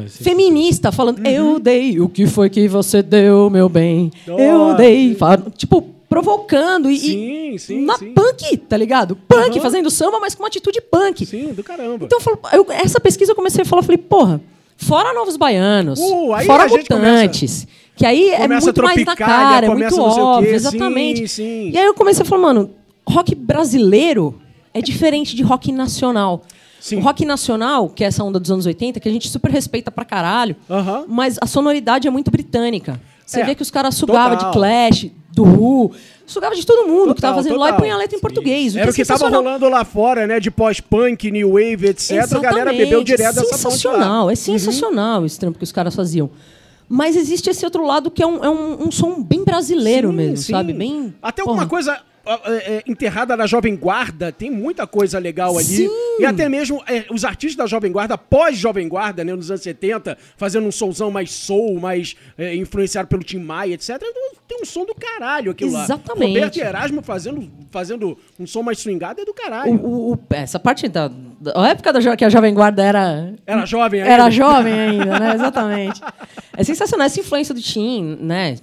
[0.05, 1.25] esse- feminista falando Uhum.
[1.31, 6.89] eu dei o que foi que você deu meu bem eu dei Fala- tipo provocando
[6.91, 8.13] e, Sim, e sim, na sim.
[8.13, 9.61] punk tá ligado punk Aham.
[9.61, 12.05] fazendo samba mas com uma atitude punk Sim, do caramba.
[12.05, 14.39] então eu falo, eu- essa pesquisa eu comecei a falar falei porra
[14.77, 19.69] fora novos baianos Uh, aí fora mutantes que aí é muito mais na cara é
[19.69, 21.69] muito quê, óbvio sim, exatamente sim.
[21.71, 22.71] e aí eu comecei a falar mano
[23.07, 24.39] rock brasileiro
[24.73, 26.41] é diferente de rock nacional
[26.83, 26.97] Sim.
[26.97, 29.89] o rock nacional, que é essa onda dos anos 80, que a gente super respeita
[29.89, 30.53] pra caralho,
[31.07, 32.99] mas a sonoridade é muito britânica.
[33.25, 34.51] Você É, vê que os caras sugavam total.
[34.51, 35.91] de Clash, do Who,
[36.25, 37.79] sugava de todo mundo que tava Total, fazendo lá e total.
[37.81, 38.75] punha a letra em português.
[38.75, 40.41] Era o é que tava rolando lá fora, né?
[40.41, 42.11] De pós-punk, new wave, etc.
[42.11, 42.77] A galera Exatamente.
[42.79, 43.93] bebeu direto dessa fonte lá.
[43.93, 43.99] Uhum.
[44.01, 46.29] Sensacional, é sensacional esse trampo que os caras faziam.
[46.89, 50.15] Mas existe esse outro lado que é um, é um, um som bem brasileiro Sim,
[50.15, 50.51] mesmo, sim.
[50.51, 50.73] sabe?
[50.73, 51.15] Bem.
[51.21, 51.99] Até alguma coisa é, é,
[52.87, 55.65] enterrada na Jovem Guarda, tem muita coisa legal ali.
[55.65, 55.89] Sim.
[56.19, 60.17] E até mesmo é, os artistas da Jovem Guarda, pós-Jovem Guarda, né, nos anos 70,
[60.37, 63.99] fazendo um somzão mais soul, mais é, influenciado pelo Tim Maia, etc.
[64.47, 65.83] Tem um som do caralho aquilo lá.
[65.83, 66.33] Exatamente.
[66.33, 69.73] Roberto e Erasmo fazendo, fazendo um som mais swingado é do caralho.
[69.73, 71.09] o- o- essa parte da,
[71.51, 74.13] da época da, que a Jovem Guarda era Era jovem ainda.
[74.13, 75.33] Era jovem ainda, né?
[75.35, 76.01] Exatamente.
[76.55, 78.55] É sensacional essa influência do Tim, né?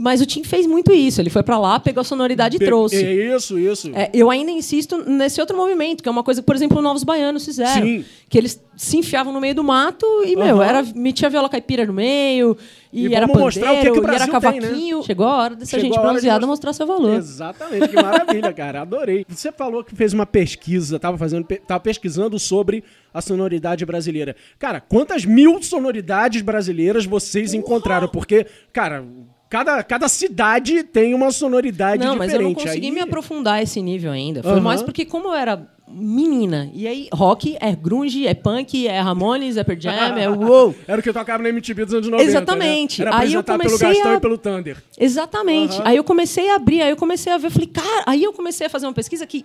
[0.00, 1.20] Mas o Tim fez muito isso.
[1.20, 2.96] Ele foi pra lá, pegou a sonoridade e Be- trouxe.
[3.04, 3.90] É isso, isso.
[3.94, 6.82] É, eu ainda insisto nesse outro movimento, que é uma coisa que, por exemplo, os
[6.82, 7.86] Novos Baianos fizeram.
[7.86, 8.04] Sim.
[8.28, 11.92] Que eles se enfiavam no meio do mato e, meu, era, metia viola caipira no
[11.92, 12.56] meio,
[12.96, 14.60] e, E era vamos mostrar o que pandeiro, que o e era Brasil tem, né?
[14.60, 15.02] cavaquinho.
[15.02, 17.14] Chegou a hora dessa Chegou gente a hora de bronzeada mostrar- seu valor.
[17.16, 18.80] Exatamente, que maravilha, cara.
[18.82, 19.24] Adorei.
[19.28, 22.82] Você falou que fez uma pesquisa, tava fazendo, tava pesquisando sobre
[23.12, 24.34] a sonoridade brasileira.
[24.58, 28.08] Cara, quantas mil sonoridades brasileiras vocês encontraram?
[28.08, 29.04] Porque, cara,
[29.48, 32.56] cada, cada cidade tem uma sonoridade Não, mas eu diferente.
[32.56, 34.42] não consegui Aí- me aprofundar esse nível ainda.
[34.42, 34.60] Foi Aham.
[34.60, 39.56] mais porque, como eu era menina, e aí rock é grunge, é punk, é Ramones,
[39.56, 40.74] é Pearl Jam, é uou.
[40.86, 42.28] Era o que tocava no MTV dos anos 90.
[42.28, 43.00] Exatamente.
[43.02, 43.06] Né?
[43.08, 44.82] Era Aí eu apresentado pelo comecei Gastão a- e pelo Thunder.
[44.98, 45.76] Exatamente.
[45.76, 45.82] Aham.
[45.88, 48.32] Aí eu comecei a abrir, aí eu comecei a ver, eu falei, cara, aí eu
[48.32, 49.44] comecei a fazer uma pesquisa que,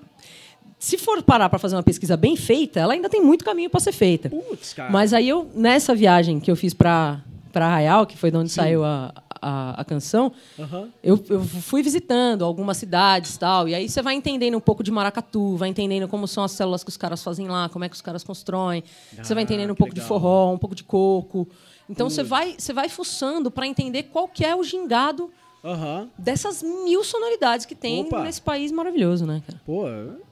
[0.80, 3.80] se for parar para fazer uma pesquisa bem feita, ela ainda tem muito caminho para
[3.80, 4.30] ser feita.
[4.30, 4.90] Putz, cara.
[4.92, 7.22] Mas aí eu, nessa viagem que eu fiz para
[7.54, 10.90] para Arraial, que foi de onde saiu a, a, a canção, Aham.
[11.04, 13.68] eu, eu fui visitando algumas cidades e tal.
[13.68, 16.84] E aí você vai entendendo um pouco de maracatu, vai entendendo como são as células
[16.84, 18.84] que os caras fazem lá, como é que os caras constroem.
[19.22, 20.08] você vai entendendo um que pouco de legal.
[20.20, 21.48] forró, um pouco de coco.
[21.90, 25.30] Então você vai, você vai fuçando para entender qual que é o gingado
[25.64, 26.10] Aham.
[26.18, 28.24] dessas mil sonoridades que tem Opa.
[28.24, 29.60] nesse país maravilhoso, né, cara?
[29.66, 29.84] Pô,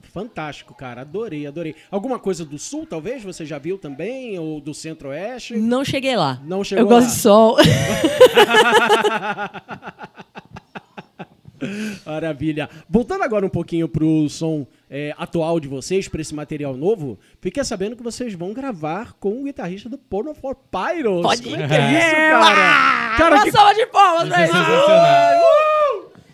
[0.09, 1.01] fantástico, cara.
[1.01, 1.75] Adorei, adorei.
[1.89, 3.23] Alguma coisa do sul, talvez?
[3.23, 4.37] Você já viu também?
[4.39, 5.55] Ou do centro-oeste?
[5.55, 6.39] Não cheguei lá.
[6.45, 7.13] Não chegou Eu gosto lá.
[7.13, 7.57] de sol.
[12.05, 12.69] Maravilha.
[12.89, 17.63] Voltando agora um pouquinho pro som é, atual de vocês, pra esse material novo, fiquei
[17.63, 21.21] sabendo que vocês vão gravar com o guitarrista do Porno for Pyros.
[21.21, 23.17] Pode Como é que é isso, cara?
[23.17, 23.51] Cara, Uma que...
[23.51, 24.47] salva de palmas, velho!
[24.47, 25.41] sensacional.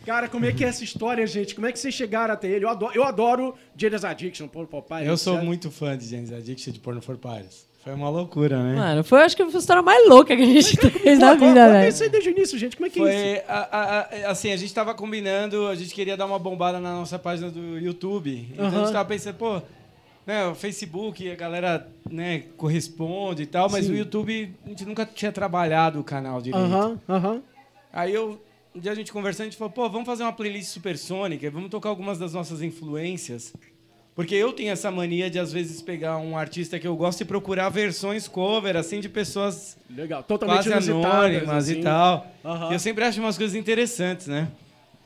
[0.06, 1.56] Cara, como é que é essa história, gente?
[1.56, 2.66] Como é que vocês chegaram até ele?
[2.66, 5.08] Eu adoro, eu adoro Jairus Addiction, Porno for Pyros.
[5.08, 5.46] Eu sou certo?
[5.46, 7.66] muito fã de James Addiction de Porno for Paris.
[7.84, 8.76] Foi uma loucura, né?
[8.76, 11.72] Mano, foi acho que a história mais louca que a gente fez Pô, na vida,
[11.72, 11.88] velho.
[11.90, 12.76] isso aí desde o início, gente.
[12.76, 13.44] Como é que é isso?
[13.46, 16.80] Foi, a- a- a- assim, a gente tava combinando, a gente queria dar uma bombada
[16.80, 18.48] na nossa página do YouTube.
[18.52, 18.80] Então a Aham.
[18.86, 19.62] gente tava pensando, pô,
[20.26, 23.92] né, o Facebook, a galera né, corresponde e tal, mas Sim.
[23.94, 26.66] o YouTube, a gente nunca tinha trabalhado o canal direito.
[26.66, 27.42] Aham, aham.
[27.94, 28.42] Aí eu,
[28.76, 31.70] um dia a gente conversando, a gente falou, pô, vamos fazer uma playlist supersônica, vamos
[31.70, 33.54] tocar algumas das nossas influências.
[34.14, 37.26] Porque eu tenho essa mania de, às vezes, pegar um artista que eu gosto e
[37.26, 40.24] procurar versões cover, assim, de pessoas Legal.
[40.24, 41.80] Totalmente quase anônimas assim.
[41.80, 42.28] e tal.
[42.44, 42.72] Aham.
[42.72, 44.50] E eu sempre acho umas coisas interessantes, né?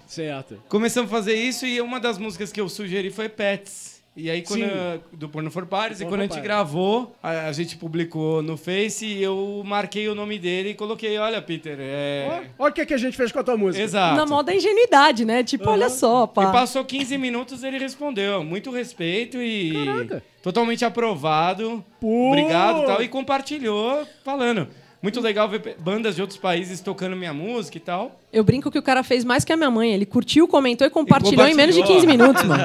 [0.08, 0.62] Certo.
[0.68, 3.99] Começamos a fazer isso e uma das músicas que eu sugeri foi Pets.
[4.16, 5.02] E aí, quando, Sim.
[5.14, 6.44] do Porno for Pares, e quando a gente Pares.
[6.44, 11.18] gravou, a, a gente publicou no Face e eu marquei o nome dele e coloquei,
[11.18, 12.50] olha, Peter, é...
[12.58, 13.82] Olha o que, que a gente fez com a tua música.
[13.82, 14.18] Exato.
[14.18, 15.42] Na moda da ingenuidade, né?
[15.44, 16.52] Tipo, olha só, E pá.
[16.52, 18.44] passou 15 minutos ele respondeu.
[18.44, 20.24] Muito respeito e Caraca.
[20.44, 21.84] totalmente aprovado.
[22.02, 22.28] Pô.
[22.30, 23.02] Obrigado e tal.
[23.04, 24.68] E compartilhou falando.
[25.02, 28.20] Muito legal ver bandas de outros países tocando minha música e tal.
[28.34, 29.94] Eu brinco que o cara fez mais que a minha mãe.
[29.94, 32.06] Ele curtiu, comentou e compartilhou, em menos de compartilhou.
[32.06, 32.64] 15 minutos, mano.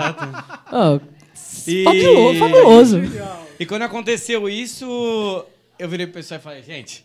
[0.72, 1.00] Oh,
[1.66, 3.00] E- fabuloso, fabuloso.
[3.58, 5.44] E quando aconteceu isso,
[5.78, 7.04] eu virei pro pessoal e falei, gente,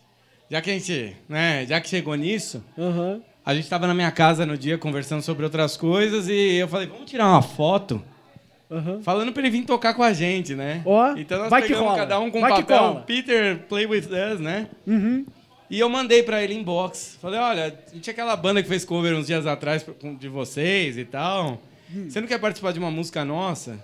[0.50, 3.20] já que a gente, né, já que chegou nisso, Aham.
[3.44, 6.86] a gente tava na minha casa no dia conversando sobre outras coisas e eu falei,
[6.88, 8.02] vamos tirar uma foto
[8.70, 9.00] Aham.
[9.02, 10.82] falando pra ele vir tocar com a gente, né?
[10.84, 13.02] Ó, então nós vai pegamos cada um com Vai papel.
[13.06, 14.66] Peter, play with us, né?
[14.86, 15.24] Uhum.
[15.70, 17.16] E eu mandei pra ele inbox.
[17.22, 17.70] Falei, olha,
[18.02, 19.86] tinha aquela banda que fez cover uns dias atrás
[20.18, 21.62] de vocês e tal.
[21.94, 22.06] Hum.
[22.10, 23.78] Você não quer participar de uma música nossa?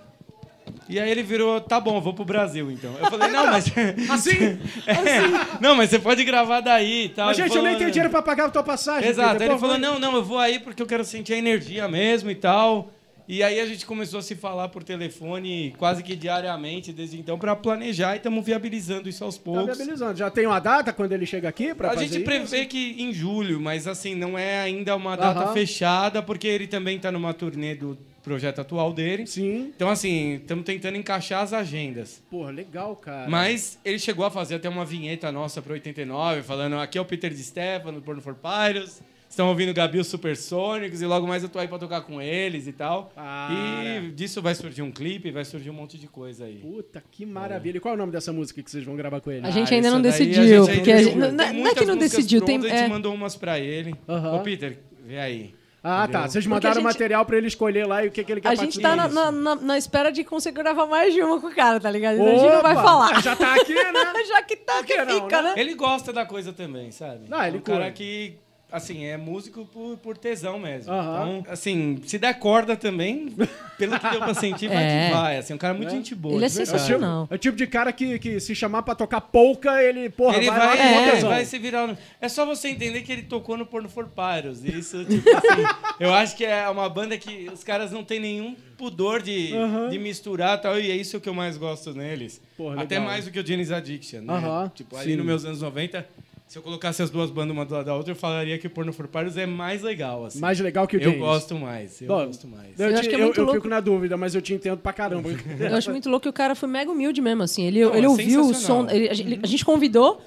[0.89, 2.93] E aí ele virou, tá bom, vou pro Brasil então.
[2.99, 3.65] Eu falei, não, mas.
[4.09, 4.57] Assim?
[4.87, 5.21] É,
[5.61, 7.27] não, mas você pode gravar daí e tal.
[7.27, 9.09] Mas, gente, eu nem falou, tenho dinheiro pra pagar a tua passagem.
[9.09, 9.41] Exato.
[9.43, 12.29] Aí ele falou, não, não, eu vou aí porque eu quero sentir a energia mesmo
[12.31, 12.91] e tal.
[13.27, 17.37] E aí a gente começou a se falar por telefone quase que diariamente desde então
[17.37, 19.65] pra planejar e estamos viabilizando isso aos Tá poucos.
[19.65, 20.17] viabilizando.
[20.17, 22.23] Já tem uma data quando ele chega aqui pra A gente isso?
[22.23, 26.97] prevê que em julho, mas assim, não é ainda uma data fechada, porque ele também
[26.99, 27.97] tá numa turnê do
[28.27, 29.25] projeto atual dele.
[29.25, 29.71] Sim.
[29.75, 32.21] Então, assim, estamos tentando encaixar as agendas.
[32.29, 33.29] Porra, legal, cara.
[33.29, 37.05] Mas ele chegou a fazer até uma vinheta nossa para 89, falando: aqui é o
[37.05, 39.01] Peter de Stefano, do Porno for Pyros.
[39.29, 42.65] Estão ouvindo Gabi os Supersônicos e logo mais eu tô aí pra tocar com eles
[42.65, 43.11] e tal.
[43.13, 43.53] Cara.
[43.53, 46.59] E disso vai surgir um clipe, vai surgir um monte de coisa aí.
[46.59, 47.75] Puta, que maravilha.
[47.75, 49.45] E qual é o nome dessa música que vocês vão gravar com ele?
[49.45, 51.75] A gente Ah, ainda não isso daí a decidiu, gente porque a gente- não- é
[51.75, 52.93] que não decidiu, tem- prontas, A gente é.
[52.93, 53.95] mandou umas pra ele.
[54.07, 54.35] Aham.
[54.37, 55.53] Ô, Peter, vê aí.
[55.89, 56.27] Ah, tá.
[56.27, 58.49] Vocês mandaram a gente- material pra ele escolher lá e o que, que ele quer
[58.49, 61.55] A gente tá na, na, na- espera de conseguir gravar mais de uma com o
[61.55, 62.15] cara, tá ligado?
[62.15, 62.83] Então a gente não vai Opa!
[62.83, 63.21] falar.
[63.21, 64.03] Já tá aqui, né?
[64.27, 65.49] Já que tá, que que não, fica, né?
[65.49, 65.61] né?
[65.61, 67.27] Ele gosta da coisa também, sabe?
[67.31, 67.97] Ah, ele é um cara curte.
[67.97, 68.37] que,
[68.71, 70.91] assim, é músico por, por tesão mesmo.
[70.93, 71.37] Aham.
[71.39, 73.33] Então, assim, se der corda também,
[73.77, 75.07] pelo que deu pra sentir, vai É.
[75.07, 75.37] que vai.
[75.37, 76.35] Assim, um cara muito gente boa.
[76.35, 76.59] Ele é verdade.
[76.59, 77.27] É o, tipo, sensacional.
[77.31, 80.47] é o tipo de cara que, que se chamar pra tocar polca, ele, porra, Ele
[80.49, 81.29] vai, vai, é, tesão.
[81.29, 81.87] vai se virar.
[81.87, 84.63] no- É só você entender que ele tocou no Porno for Pyros.
[84.65, 85.63] E Isso, tipo assim,
[85.99, 89.89] eu acho que é uma banda que os caras não têm nenhum pudor de, Aham.
[89.89, 90.79] de misturar e tal.
[90.79, 92.41] E é isso que eu mais gosto neles.
[92.55, 94.33] Porra, Até mais do que o Janis Addiction, né?
[94.33, 95.15] Aham, Tipo, ali sim.
[95.17, 96.07] nos meus anos 90,
[96.47, 98.69] se eu colocasse as duas bandas uma do lado da outra, eu falaria que o
[98.69, 100.39] Porno for Pyros é mais legal, assim.
[100.39, 101.19] Mais legal que o eu James.
[101.19, 102.79] gosto mais, eu Bom, gosto mais.
[102.79, 103.59] Eu, Eu te- é eu- muito eu louco.
[103.59, 105.29] fico na dúvida, mas eu te entendo pra caramba.
[105.59, 107.63] Eu acho muito louco que o cara foi mega humilde mesmo, assim.
[107.65, 108.87] Ele, Não, ele é ouviu o som.
[108.89, 110.21] ele- a, gente, a gente convidou.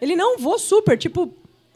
[0.00, 1.32] Ele não vou super, tipo,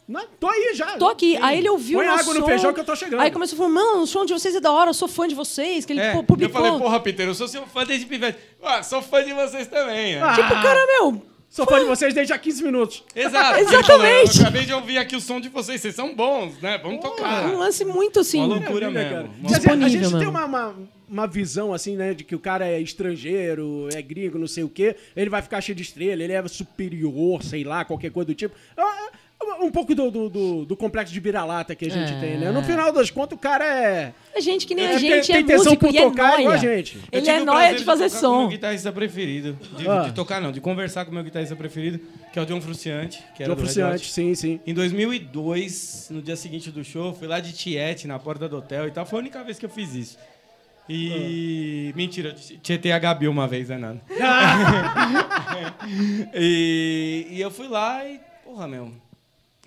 [0.08, 0.96] Não, tô aí já.
[0.98, 1.32] tô aqui.
[1.36, 1.38] Sim.
[1.42, 3.20] Aí ele ouviu Põe o nosso água no som, feijão que eu tô chegando.
[3.20, 5.28] Aí começou a falar, mano, o som de vocês é da hora, eu sou fã
[5.28, 5.84] de vocês.
[5.84, 6.60] Que ele É, pô, eu publicou.
[6.60, 8.36] falei, porra, Peter, eu sou seu fã desde pivete.
[8.62, 10.16] Ah, sou fã de vocês também.
[10.16, 10.22] né?
[10.22, 13.04] Ah, Tipo, cara, meu, Sou fã de vocês desde há 15 minutos.
[13.14, 13.60] Exato.
[13.60, 14.36] Exatamente.
[14.36, 16.78] Eu acabei de ouvir aqui o som de vocês, vocês são bons, né?
[16.78, 17.46] Vamos tocar.
[17.46, 18.38] um lance muito assim.
[18.38, 19.10] Uma loucura mesmo.
[19.10, 19.30] cara.
[19.40, 20.30] Dizer, a gente tem mesmo.
[20.30, 20.74] uma, uma,
[21.08, 24.68] uma visão, assim, né, de que o cara é estrangeiro, é gringo, não sei o
[24.68, 28.34] quê, ele vai ficar cheio de estrela, ele é superior, sei lá, qualquer coisa do
[28.34, 28.54] tipo.
[28.76, 29.10] Ah,
[29.60, 32.20] Um pouco do, do, do- do complexo de vira-lata que a gente É.
[32.20, 32.50] tem, né?
[32.50, 34.12] No final das contas, o cara é...
[34.34, 36.02] É gente que nem É, a tem- gente, tem é tesão músico por e é
[36.02, 36.98] tocar igual a gente.
[37.10, 38.48] Eu Ele é nóia de fazer tocar com o meu som.
[38.50, 39.58] guitarrista preferido.
[39.76, 40.02] De, Ah.
[40.02, 42.00] de tocar, não, de conversar com o meu guitarrista preferido,
[42.32, 43.22] que é o John Fruciante.
[43.34, 44.60] Que era Red Fruciante, sim, sim.
[44.66, 48.86] Em 2002, no dia seguinte do show, fui lá de Tiete, na porta do hotel
[48.86, 49.06] e tal.
[49.06, 50.18] Foi a única vez que eu fiz isso.
[50.88, 51.92] E.
[51.96, 54.00] Mentira, eu tietei a Gabi uma vez, é nada.
[56.34, 58.20] e, e eu fui lá e.
[58.44, 58.92] Porra, meu.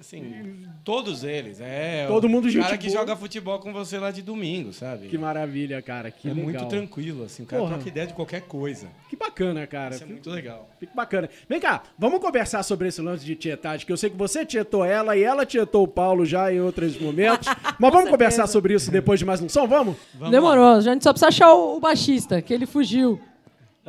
[0.10, 1.62] Assim, todos eles.
[1.62, 2.08] É.
[2.08, 3.00] Todo o mundo gente cara que boa.
[3.00, 5.08] joga futebol com você lá de domingo, sabe?
[5.08, 6.46] Que maravilha, cara, que é legal.
[6.46, 7.44] muito tranquilo, assim.
[7.44, 7.76] O cara Porra.
[7.76, 8.88] troca ideia de qualquer coisa.
[9.08, 9.94] Que bacana, cara.
[9.94, 10.68] Isso é muito legal.
[10.80, 11.30] Fica bacana.
[11.48, 14.84] Vem cá, vamos conversar sobre esse lance de tietagem, que eu sei que você tietou
[14.84, 17.48] ela e ela tietou o Paulo já em outros momentos.
[17.78, 19.96] Mas vamos conversar sobre isso depois de mais um som, vamos?
[20.16, 23.22] Vamos Demorou, a gente só precisa achar o, o baixista, que ele fugiu.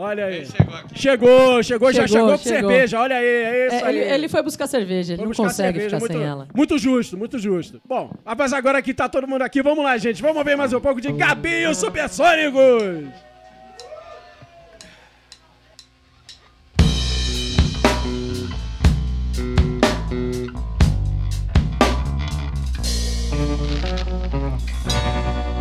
[0.02, 0.36] Olha aí.
[0.36, 0.98] Ele chegou aqui.
[0.98, 2.70] Chegou, chegou, já Chegou, chegou com chegou.
[2.70, 3.00] cerveja.
[3.00, 3.98] Olha aí, é isso É, aí.
[3.98, 6.48] ele, ele foi buscar cerveja, ele Foi não consegue cerveja, ficar muito, sem ela.
[6.54, 7.82] Muito justo, muito justo.
[7.86, 10.22] Bom, rapaz, agora que tá todo mundo aqui, vamos lá, gente.
[10.22, 13.08] Vamos ver mais um pouco de Gabi os Supersônicos.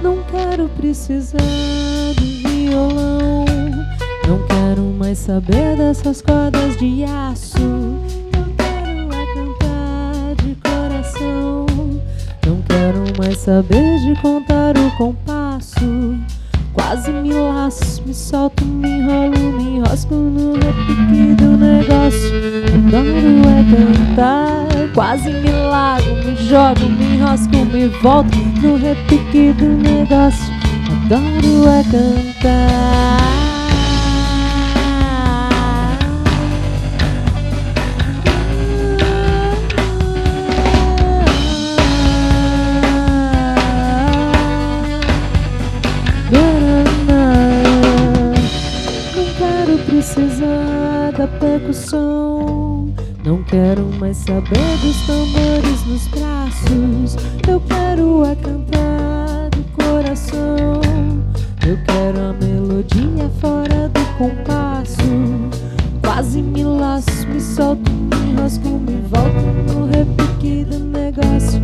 [0.02, 1.38] Não quero precisar
[2.16, 3.49] do violão.
[4.30, 7.58] Não quero mais saber dessas cordas de aço.
[7.58, 11.66] Eu quero é cantar de coração.
[12.46, 16.16] Não quero mais saber de contar o compasso.
[16.74, 22.30] Quase me laço, me solto, me enrolo, me enrosco no repique do negócio.
[22.86, 29.66] Adoro é cantar, quase me largo, me jogo, me enrosco, me volto no repique do
[29.66, 30.54] negócio.
[31.08, 33.29] Adoro é cantar.
[51.40, 52.94] Percussão.
[53.24, 57.16] Não quero mais saber dos tambores nos braços.
[57.48, 60.82] Eu quero é cantar do coração.
[61.68, 65.60] Eu quero a melodia fora do compasso.
[66.02, 71.62] Quase me laço, me solto, me enrosco, me volto no repique do negócio.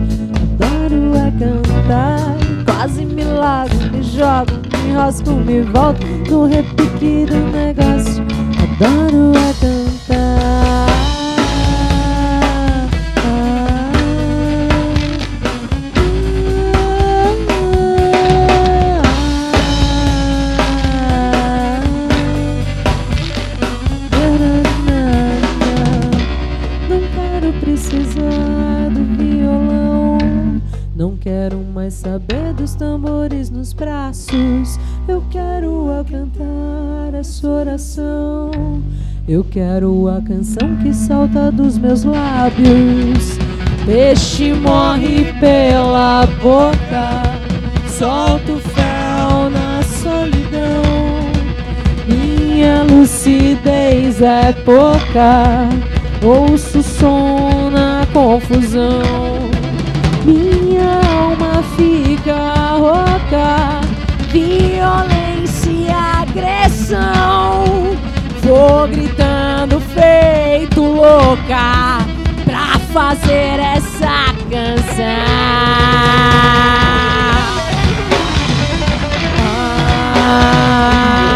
[0.62, 7.38] Adoro é cantar, quase me largo, me jogo, me enrosco, me volto no repique do
[7.52, 8.15] negócio.
[8.86, 9.75] Adoro é cantar.
[39.56, 43.40] Quero a canção que salta dos meus lábios.
[43.86, 47.24] Peixe morre pela boca.
[47.88, 50.84] Solto fel na solidão.
[52.06, 55.70] Minha lucidez é pouca,
[56.22, 59.00] ouço som na confusão.
[60.26, 63.80] Minha alma fica rouca,
[64.34, 67.96] violência agressão.
[68.44, 69.05] Vou gritando
[71.06, 72.00] louca
[72.44, 75.06] pra fazer essa canção.
[80.16, 81.35] Na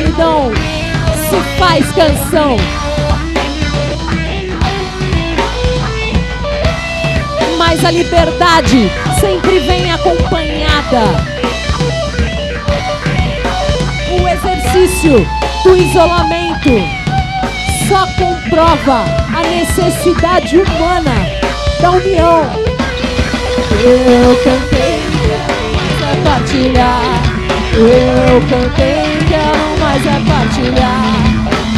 [0.00, 0.50] solidão
[1.28, 2.56] se faz canção.
[7.58, 8.90] Mas a liberdade
[9.20, 11.02] sempre vem acompanhada.
[14.10, 15.26] O exercício
[15.64, 16.70] do isolamento
[17.86, 19.04] só comprova
[19.36, 21.14] a necessidade humana
[21.80, 22.42] da união.
[23.82, 25.00] Eu cantei,
[26.02, 27.30] é partilhar.
[27.72, 31.04] Eu cantei, quero mais é partilhar.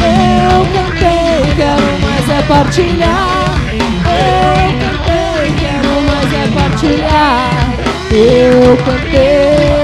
[0.03, 3.55] Eu cantei, quero mais é partilhar.
[4.05, 7.73] Eu cantei, quero mais é partilhar.
[8.11, 9.82] Eu cantei.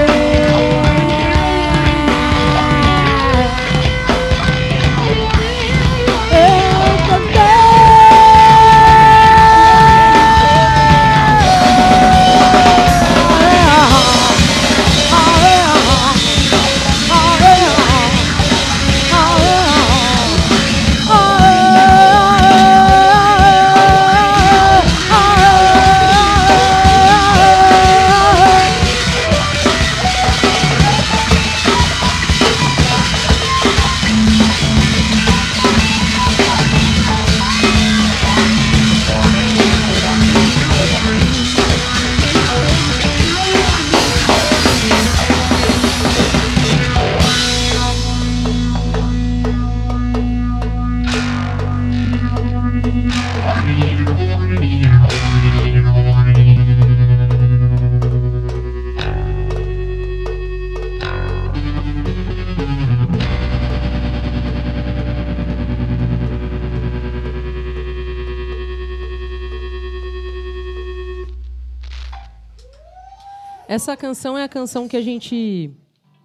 [73.90, 75.68] Essa canção é a canção que a gente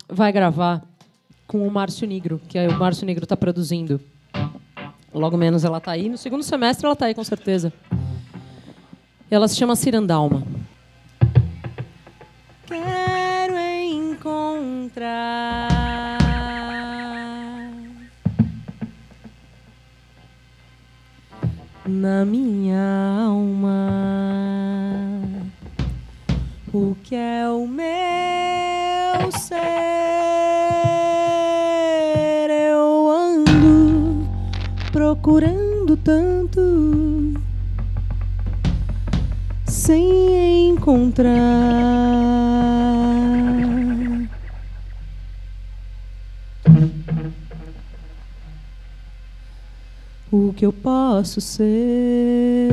[0.07, 0.83] vai gravar
[1.47, 3.99] com o Márcio Negro, que o Márcio Negro está produzindo.
[5.11, 6.07] Logo menos ela está aí.
[6.07, 7.73] No segundo semestre ela está aí, com certeza.
[9.31, 10.43] Ela se chama Cirandalma.
[12.67, 14.99] Quero encontrar
[21.83, 24.64] na minha alma
[26.75, 29.55] o que é o meu ser.
[32.49, 34.27] Eu ando
[34.91, 37.33] procurando tanto
[39.65, 41.31] sem encontrar.
[50.29, 52.65] O que eu posso ser.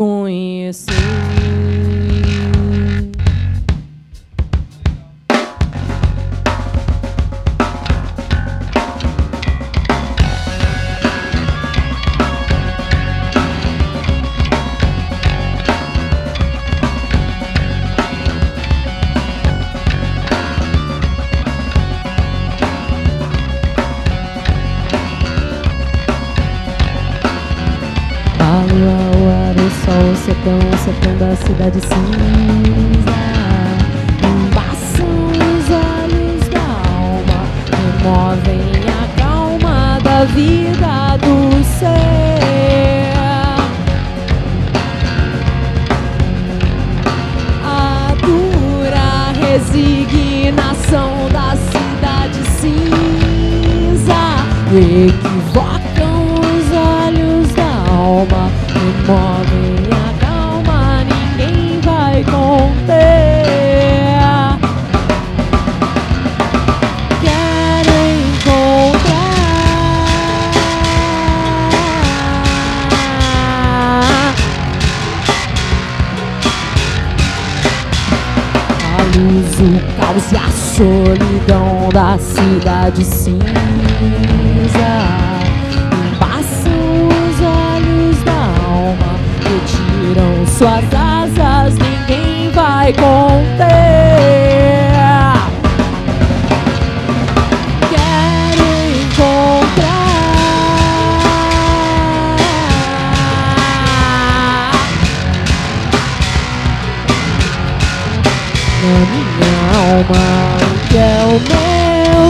[0.00, 0.99] Conhecer.
[31.60, 32.39] Sertão da
[82.80, 83.39] cidade cinza.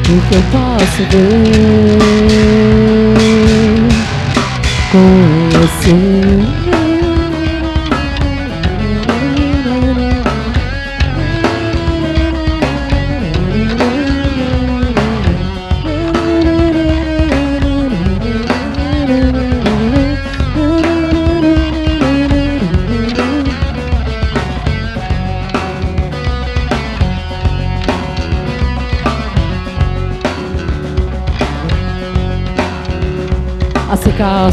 [0.09, 1.99] o que eu posso ver,
[4.93, 6.60] conhecer.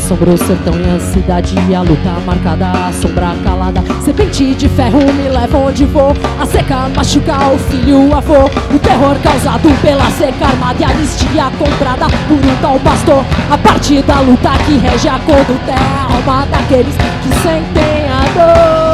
[0.08, 3.84] Assombrou o sertão e a cidade A luta marcada, a sombra calada.
[4.02, 6.14] Serpente de ferro me leva onde vou.
[6.40, 8.46] A seca machuca o filho, o avô.
[8.74, 13.26] O terror causado pela seca armada E a anistia comprada por um tal pastor.
[13.52, 15.20] A parte da luta que rege a
[15.68, 18.87] É a alma daqueles que sentem a dor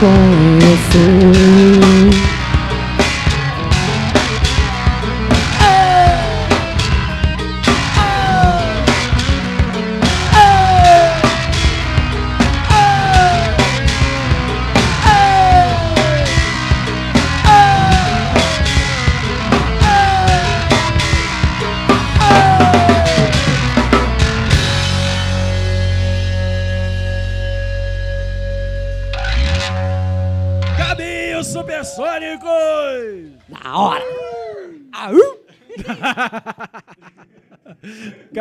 [0.00, 1.54] conhecer.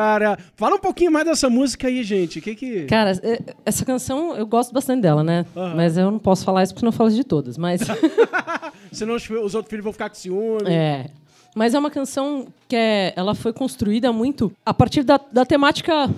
[0.03, 2.41] Cara, fala um pouquinho mais dessa música aí, gente.
[2.41, 2.85] Que que...
[2.85, 5.45] Cara, é- essa canção eu gosto bastante dela, né?
[5.75, 7.57] Mas eu não posso falar isso porque não falo de todas.
[7.57, 7.81] Mas
[8.91, 10.69] Senão os, outros filhos vão ficar com ciúme.
[10.69, 11.09] é.
[11.55, 16.09] Mas é uma canção que é, ela foi construída muito a partir da, da temática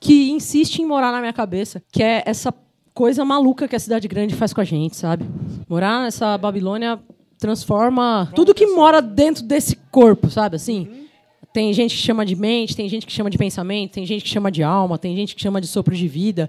[0.00, 2.52] que insiste em morar na minha cabeça, que é essa
[2.92, 5.24] coisa maluca que a cidade grande faz com a gente, sabe?
[5.68, 6.98] Morar nessa Babilônia
[7.38, 10.56] transforma tudo que mora dentro desse corpo, sabe?
[10.56, 11.06] Assim,
[11.52, 14.28] tem gente que chama de mente, tem gente que chama de pensamento, tem gente que
[14.30, 16.48] chama de alma, tem gente que chama de sopro de vida,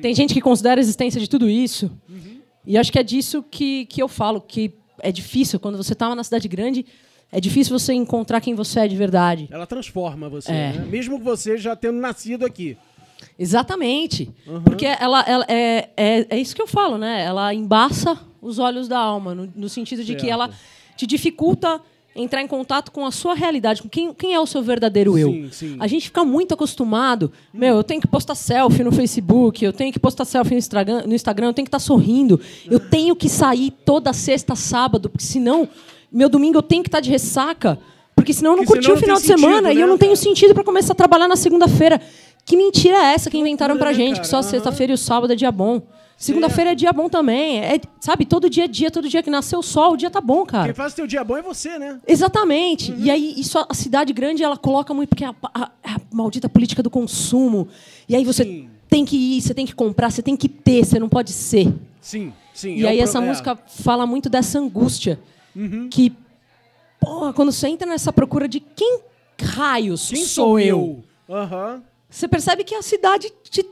[0.00, 1.90] tem gente que considera a existência de tudo isso.
[2.66, 6.14] E acho que é disso que, que eu falo, que é difícil, quando você está
[6.14, 6.84] na cidade grande,
[7.30, 9.48] é difícil você encontrar quem você é de verdade.
[9.50, 10.72] Ela transforma você, É.
[10.72, 10.86] né?
[10.88, 12.76] Mesmo você já tendo nascido aqui.
[13.38, 14.30] Exatamente.
[14.64, 17.24] Porque ela, ela- é, é, é isso que eu falo, né?
[17.24, 20.32] Ela embaça os olhos da alma, no, no sentido de que Certo.
[20.32, 20.50] ela
[20.96, 21.80] te dificulta
[22.18, 25.30] entrar em contato com a sua realidade, com quem, quem é o seu verdadeiro eu.
[25.30, 25.76] Sim, sim.
[25.78, 29.92] A gente fica muito acostumado, meu, eu tenho que postar selfie no Facebook, eu tenho
[29.92, 33.28] que postar selfie no Instagram, no Instagram eu tenho que estar sorrindo, eu tenho que
[33.28, 35.68] sair toda sexta, sábado, porque senão,
[36.12, 37.78] meu domingo eu tenho que estar de ressaca,
[38.14, 39.98] porque senão eu não Porque curti o final de semana sentido, e eu né, não
[39.98, 40.22] tenho cara?
[40.22, 42.00] sentido para começar a trabalhar na segunda-feira.
[42.44, 44.98] Que mentira é essa que inventaram pra loucura, né, gente, que só sexta-feira e o
[44.98, 45.82] sábado é dia bom.
[46.20, 47.60] Segunda-feira é dia bom também.
[47.60, 50.20] É, sabe, todo dia é dia, todo dia que nasceu o sol, o dia tá
[50.20, 50.64] bom, cara.
[50.64, 52.00] Quem faz o teu dia bom é você, né?
[52.04, 52.90] Exatamente.
[52.90, 52.98] Uhum.
[52.98, 56.00] E aí, isso a cidade grande ela coloca muito porque é a, a- é a
[56.12, 57.68] maldita política do consumo.
[58.08, 58.68] E aí você Sim.
[58.90, 61.72] tem que ir, você tem que comprar, você tem que ter, você não pode ser.
[62.00, 62.74] Sim, sim.
[62.74, 63.20] E é aí pro- essa é.
[63.20, 63.26] Uhum.
[63.28, 65.20] música fala muito dessa angústia
[65.90, 66.12] que
[67.00, 69.02] porra, quando você entra nessa procura de quem
[69.40, 71.80] raios Quem sou eu, Aham.
[72.10, 73.64] você percebe que a cidade te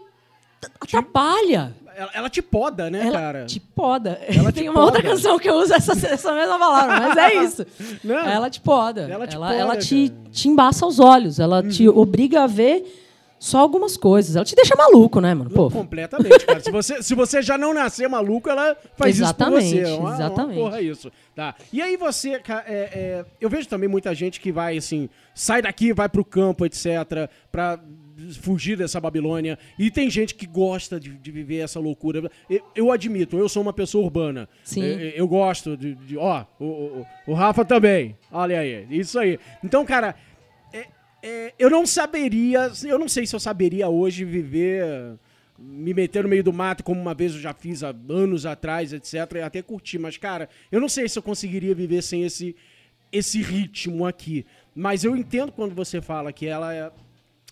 [0.80, 1.74] atrapalha.
[1.96, 3.44] Ela, ela te poda, né, Ela cara?
[3.46, 4.20] te poda.
[4.28, 5.14] Ela te Tem uma outra poda.
[5.14, 7.66] canção que eu uso essa, essa mesma palavra, mas é isso.
[8.04, 8.16] Não.
[8.16, 9.08] Ela te poda.
[9.10, 10.12] Ela te ela, poda, ela te.
[10.14, 10.30] Uhum.
[10.30, 11.40] te embaça os olhos.
[11.40, 12.84] Ela te obriga a ver
[13.38, 14.36] só algumas coisas.
[14.36, 15.48] Ela te deixa maluco, né, mano?
[15.50, 16.60] Pô, Completamente, cara.
[16.60, 19.94] Se você, se você já não nascer maluco, ela faz Exatamente, isso por você.
[19.94, 20.58] É uma, exatamente.
[20.58, 21.12] Uma porra isso.
[21.34, 21.54] Tá.
[21.72, 25.92] E aí você, é, é, eu vejo também muita gente que vai assim, sai daqui,
[25.92, 27.78] vai pro campo, etc, pra
[28.40, 29.58] fugir dessa Babilônia.
[29.78, 32.30] E tem gente que gosta de, de viver essa loucura.
[32.48, 34.48] Eu, eu admito, eu sou uma pessoa urbana.
[34.64, 34.82] Sim.
[34.82, 38.16] Eu, eu gosto de, de- ó, o, o, o Rafa também.
[38.30, 39.38] Olha aí, isso aí.
[39.62, 40.14] Então, cara,
[40.72, 40.86] é-
[41.22, 44.84] é, eu não saberia, eu não sei se eu saberia hoje viver,
[45.58, 48.92] me meter no meio do mato, como uma vez eu já fiz há anos atrás,
[48.92, 49.14] etc.
[49.36, 52.54] E até curti, mas, cara, eu não sei se eu conseguiria viver sem esse,
[53.12, 54.44] esse ritmo aqui.
[54.74, 56.90] Mas eu entendo quando você fala que ela é.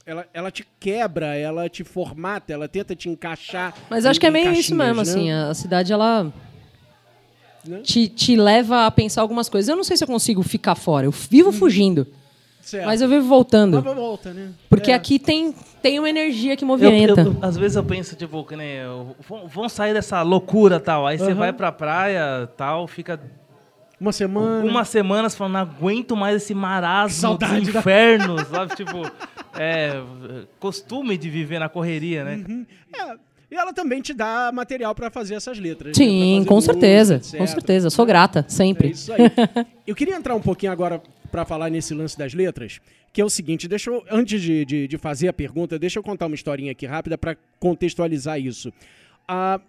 [0.06, 3.74] Ela, ela te quebra, ela te formata, ela tenta te encaixar.
[3.88, 5.02] Mas em- acho que é meio isso mesmo, né?
[5.02, 5.30] assim.
[5.32, 6.30] A cidade, ela
[7.66, 7.80] Né?
[7.82, 9.68] te, te leva a pensar algumas coisas.
[9.68, 11.06] Eu não sei se eu consigo ficar fora.
[11.06, 12.06] Eu vivo fugindo,
[12.60, 12.84] Certo.
[12.84, 13.82] mas eu vivo voltando.
[13.82, 14.50] Mas volta, né?
[14.68, 14.94] Porque É.
[14.94, 17.22] aqui tem, tem uma energia que Eu- movimenta.
[17.22, 18.72] eu- às vezes eu penso, tipo, que nem.
[18.76, 21.06] eu- vão- Vão sair dessa loucura tal.
[21.06, 21.34] Aí você Aham.
[21.34, 23.18] vai pra praia tal, fica
[24.04, 24.56] Uma semana.
[24.58, 28.74] algumas semanas falando, não aguento mais esse marasmo Saudade dos da- infernos, sabe?
[28.76, 29.02] Tipo,
[29.58, 30.02] é,
[30.60, 32.66] costume de viver na correria, né?
[32.92, 33.14] É,
[33.50, 35.96] e ela também te dá material pra fazer essas letras.
[35.96, 36.04] né?
[36.04, 37.16] Sim, Pra com fazer certeza.
[37.18, 37.54] música, Com etc.
[37.54, 37.86] certeza.
[37.86, 38.90] Eu sou grata, É sempre.
[38.90, 39.20] isso aí.
[39.86, 41.00] Eu queria entrar um pouquinho agora
[41.30, 42.80] pra falar nesse lance das letras,
[43.12, 46.02] que é o seguinte, deixa eu, antes de, de, de fazer a pergunta, deixa eu
[46.02, 48.72] contar uma historinha aqui rápida pra contextualizar isso.
[49.26, 49.60] Há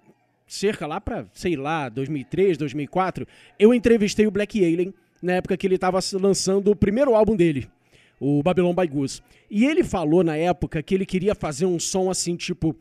[0.48, 3.28] cerca lá pra, sei lá, 2003, 2004,
[3.60, 7.68] eu entrevistei o Black Alien na época que ele tava lançando o primeiro álbum dele,
[8.20, 9.22] o Babylon by Goose.
[9.50, 12.76] E ele falou na época que ele queria fazer um som assim, tipo,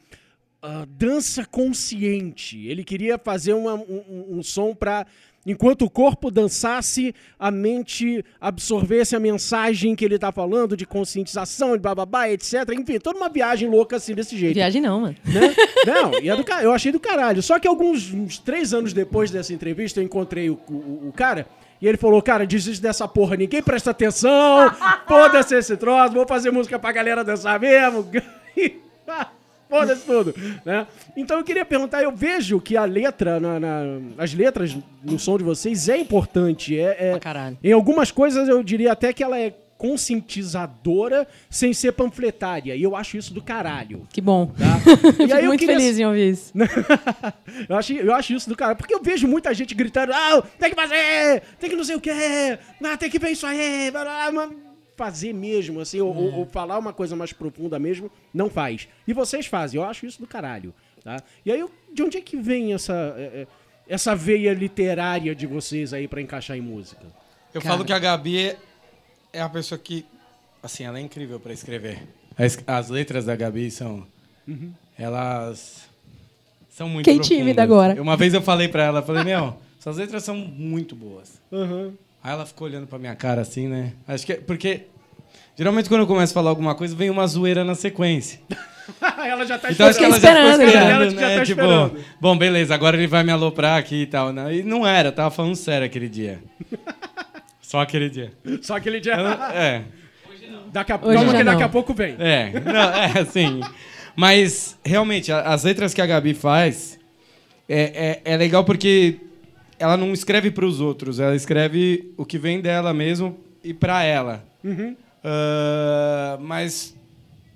[0.62, 2.66] ah, dança consciente.
[2.66, 5.06] Ele queria fazer uma- um, um- um som para
[5.46, 11.72] enquanto o corpo dançasse, a mente absorvesse a mensagem que ele tá falando de conscientização,
[11.76, 12.54] de bababá, etc.
[12.78, 14.54] Enfim, toda uma viagem louca assim desse jeito.
[14.54, 15.16] Viagem não, mano.
[15.24, 15.54] Né?
[15.86, 17.42] Não, e é do eu achei do caralho.
[17.42, 21.46] Só que alguns uns três anos depois dessa entrevista, eu encontrei o, o- o cara
[21.80, 24.70] e ele falou: Cara, desiste dessa porra, ninguém presta atenção,
[25.06, 28.06] foda-se esse troço, vou fazer música pra galera dançar mesmo.
[29.68, 30.34] Foda-se tudo,
[30.64, 30.86] né?
[31.16, 35.36] Então eu queria perguntar, eu vejo que a letra, na, na- as letras no som
[35.38, 36.78] de vocês é importante.
[36.78, 37.58] É, é- caralho.
[37.62, 42.74] em algumas coisas eu diria até que ela é conscientizadora sem ser panfletária.
[42.76, 44.06] E eu acho isso do caralho.
[44.12, 44.46] Que bom.
[44.46, 44.64] Tá?
[45.26, 46.52] E aí eu muito queria- feliz em ouvir isso.
[47.68, 48.74] eu, acho, eu acho isso do cara.
[48.74, 52.00] Porque eu vejo muita gente gritando: ah, tem que fazer, tem que não sei o
[52.00, 52.12] quê,
[52.82, 54.50] ah, tem que ver isso aí, blá, blá, blá",
[54.96, 58.88] fazer mesmo, assim, ou, ou- ou falar uma coisa mais profunda mesmo, não faz.
[59.06, 60.72] E vocês fazem, eu acho isso do caralho.
[61.02, 61.22] Tá?
[61.44, 62.92] E aí, eu- de onde é que vem essa.
[63.18, 63.46] é, é,
[63.88, 67.02] essa veia literária de vocês aí pra encaixar em música?
[67.52, 67.74] Eu Cara.
[67.74, 68.56] falo que a Gabi é-
[69.32, 70.04] é a pessoa que.
[70.62, 72.02] Assim, ela é incrível pra escrever.
[72.38, 74.06] As, as letras da Gabi são.
[74.98, 75.82] Elas.
[76.70, 77.38] São muito Fiquei profundas.
[77.38, 78.00] tímida agora.
[78.02, 81.40] Uma vez eu falei pra ela, falei, meu, suas letras são muito boas.
[82.24, 83.92] Aí ela ficou olhando pra minha cara assim, né?
[84.08, 84.86] Acho que é porque.
[85.56, 88.40] Geralmente quando eu começo a falar alguma coisa, vem uma zoeira na sequência.
[89.24, 90.80] ela já tá Então acho que ela já esperando, ficou já.
[90.80, 91.36] esperando, Ela já né?
[91.38, 92.04] tá tipo, esperando.
[92.20, 94.32] bom, beleza, agora ele vai me aloprar aqui e tal.
[94.32, 94.56] Né?
[94.56, 96.42] E não era, tava falando sério aquele dia.
[97.60, 98.32] Só aquele dia.
[98.62, 99.14] Só aquele dia.
[99.14, 99.82] Eu não- é,
[100.72, 101.66] Daqui a, Hoje calma que daqui não.
[101.66, 102.16] a pouco vem.
[102.18, 103.60] é, não, é assim.
[104.16, 106.98] Mas, realmente, a- as letras que a Gabi faz
[107.68, 109.20] é, é, é legal porque
[109.78, 114.02] ela não escreve para os outros, ela escreve o que vem dela mesmo e para
[114.02, 114.44] ela.
[115.22, 116.94] Ah, mas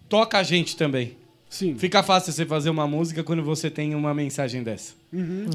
[0.09, 1.17] toca a gente também.
[1.51, 1.77] Sim.
[1.79, 4.95] Fica fácil você fazer uma música quando você tem uma mensagem dessa.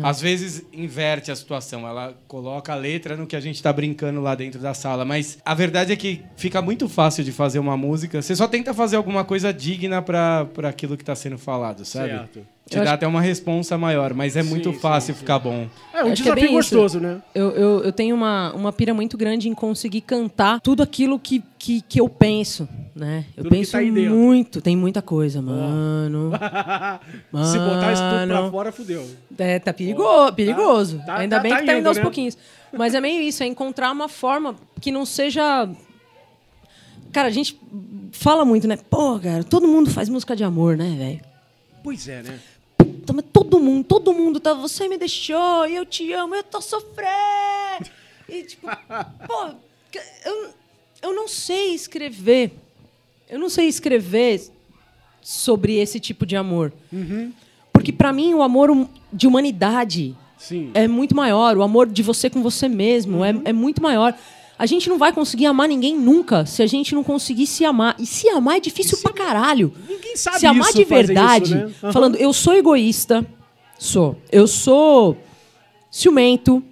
[0.02, 4.20] Às vezes inverte a situação, ela coloca a letra no que a gente tá brincando
[4.20, 7.78] lá dentro da sala, mas a verdade é que fica muito fácil de fazer uma
[7.78, 8.22] música.
[8.22, 12.10] Você só tenta fazer alguma coisa digna pra pra aquilo que tá sendo falado, sabe?
[12.10, 12.40] Certo.
[12.68, 15.38] Te Eu dá acho- até uma responsa maior, mas é muito Sim, fácil sim, ficar
[15.38, 15.68] bom.
[15.94, 16.54] É um Acho é desafio bem isso.
[16.76, 17.22] gostoso, né?
[17.36, 21.44] Eu, eu, eu tenho uma, uma pira muito grande em conseguir cantar tudo aquilo que,
[21.60, 23.26] que, que eu penso, né?
[23.36, 26.32] Eu Tudo penso tá muito, tem muita coisa, mano.
[27.46, 28.52] Se botar isso tudo pra Mano.
[28.52, 29.08] fora, fudeu.
[29.38, 31.02] É, tá perigoso, perigoso.
[31.06, 32.04] tá- Ainda tá- bem tá que tá indo, indo aos né?
[32.04, 32.38] pouquinhos.
[32.72, 35.70] Mas é meio isso, é encontrar uma forma que não seja...
[37.12, 37.60] Cara, a gente
[38.12, 38.78] fala muito, né?
[38.90, 41.22] Pô, cara, todo mundo faz música de amor, né, velho?
[41.84, 42.40] Pois é, né?
[42.78, 44.54] Puta, mas todo mundo, todo mundo tá.
[44.56, 47.90] Você me deixou, eu te amo, eu tô sofrendo.
[48.28, 48.68] E tipo,
[49.28, 49.50] pô,
[50.26, 50.50] eu,
[51.04, 52.52] eu não sei escrever.
[53.34, 54.40] Eu não sei escrever
[55.20, 56.72] sobre esse tipo de amor.
[57.74, 60.70] Porque pra mim o amor de humanidade Sim.
[60.76, 61.58] é muito maior.
[61.58, 64.14] O amor de você com você mesmo é, é muito maior.
[64.56, 67.96] A gente não vai conseguir amar ninguém nunca se a gente não conseguir se amar.
[67.98, 69.74] E se amar é difícil pra caralho.
[69.90, 71.74] Ninguém sabe se amar isso, de verdade, isso, né?
[71.82, 71.92] Aham.
[71.92, 73.26] falando, eu sou egoísta,
[73.80, 74.16] sou.
[74.32, 75.18] Eu sou
[75.90, 76.64] ciumento,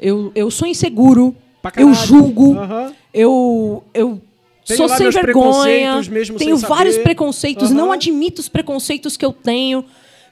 [0.00, 1.36] eu, eu sou inseguro,
[1.76, 2.92] eu julgo, Aham.
[3.14, 4.20] eu, eu
[4.68, 6.00] Tenho sou sem vergonha,
[6.38, 7.04] tenho vários saber.
[7.04, 7.74] preconceitos, Aham.
[7.74, 9.84] não admito os preconceitos que eu tenho.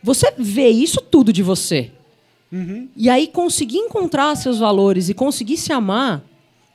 [0.03, 1.91] Você vê isso tudo de você.
[2.53, 2.89] Uhum.
[2.95, 6.23] E aí conseguir encontrar seus valores e conseguir se amar,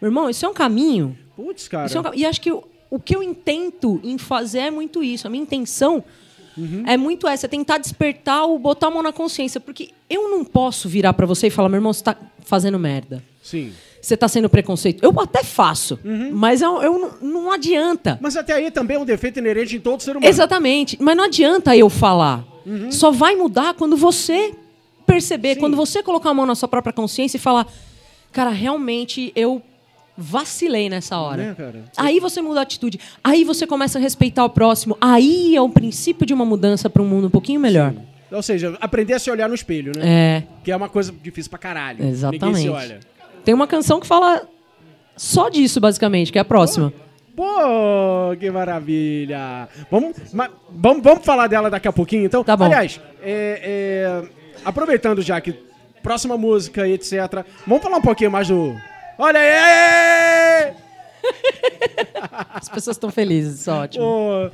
[0.02, 1.18] meu irmão, isso é um caminho.
[1.36, 1.90] Putz, cara.
[1.94, 5.28] É um e acho que o, o que eu intento em fazer é muito isso.
[5.28, 6.04] A minha intenção
[6.58, 6.84] Uhum.
[6.86, 9.60] é muito essa, é tentar despertar o botar a mão na consciência.
[9.62, 13.24] Porque eu não posso virar pra você e falar, meu irmão, você tá fazendo merda.
[13.42, 13.72] Sim.
[14.02, 15.04] Você tá sendo preconceito.
[15.04, 16.32] Eu até faço, Uhum.
[16.34, 18.18] mas eu, eu não, adianta.
[18.22, 20.26] Mas até aí também é um defeito inerente em todo ser humano.
[20.26, 20.98] Exatamente.
[21.00, 22.44] Mas não adianta eu falar.
[22.90, 24.54] Só vai mudar quando você
[25.06, 25.54] perceber, Uhum.
[25.56, 25.60] Sim.
[25.60, 27.68] quando você colocar a mão na sua própria consciência e falar,
[28.32, 29.62] cara, realmente eu
[30.18, 31.56] vacilei nessa hora.
[31.58, 31.84] Cara?
[31.98, 33.00] Aí você muda a atitude.
[33.24, 34.98] Aí você começa a respeitar o próximo.
[35.02, 37.94] Aí é o princípio de uma mudança para um mundo um pouquinho melhor.
[38.32, 40.04] Ou seja, aprender a se olhar no espelho, né?
[40.06, 42.06] É, Que é uma coisa difícil pra caralho.
[42.06, 42.46] exatamente.
[42.46, 43.00] Ninguém se olha.
[43.44, 44.48] Tem uma canção que fala
[45.16, 46.94] só disso, basicamente, que é a próxima.
[47.36, 49.68] Pô, que maravilha!
[49.90, 50.16] Vamos,
[50.70, 52.44] vamos, vamos falar dela daqui a pouquinho, então?
[52.44, 52.66] Tá bom.
[52.66, 54.30] Aliás, é- é,
[54.66, 55.54] aproveitando já que
[56.04, 57.46] próxima música e etc.
[57.66, 58.76] Vamos falar um pouquinho mais do.
[59.18, 60.74] Olha aí!
[62.54, 64.04] As pessoas estão felizes, isso é ótimo.
[64.04, 64.52] Pô,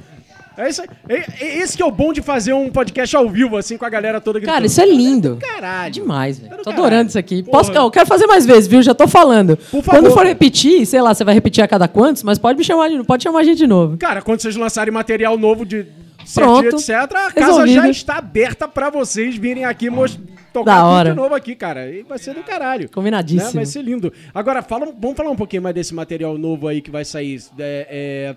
[0.58, 0.88] é isso, aí.
[1.10, 3.86] é, é esse que é o bom de fazer um podcast ao vivo, assim, com
[3.86, 4.56] a galera toda gritando.
[4.56, 5.38] Cara, isso é lindo.
[5.40, 5.94] Caralho.
[5.94, 6.58] Demais, É velho.
[6.58, 6.84] Tô caralho.
[6.84, 7.44] adorando isso aqui.
[7.44, 7.58] Porra.
[7.60, 8.82] Posso, eu quero fazer mais vezes, viu?
[8.82, 9.56] Já tô falando.
[9.58, 12.58] Por favor, Quando for repetir, sei lá, você vai repetir a cada quantos, mas pode
[12.58, 13.98] me chamar de, pode chamar a gente de novo.
[13.98, 15.86] Cara, quando vocês lançarem material novo de
[16.34, 16.66] Pronto.
[16.76, 17.76] etc., a casa Resolvido.
[17.84, 20.20] já está aberta pra vocês virem aqui mos-
[20.52, 21.90] tocar de novo aqui, cara.
[21.90, 22.90] E vai ser do caralho.
[22.92, 23.46] Combinadíssimo.
[23.52, 23.56] Né?
[23.58, 24.12] Vai ser lindo.
[24.34, 27.42] Agora, fala, vamos falar um pouquinho mais desse material novo aí que vai sair.
[27.60, 28.36] É, é,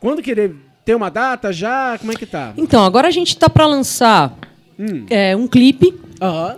[0.00, 0.56] quando que ele
[0.88, 1.98] tem uma data já?
[1.98, 2.54] Como é que tá?
[2.56, 4.34] Então, agora a gente tá pra lançar
[4.78, 5.04] Hum.
[5.10, 5.94] é, um clipe,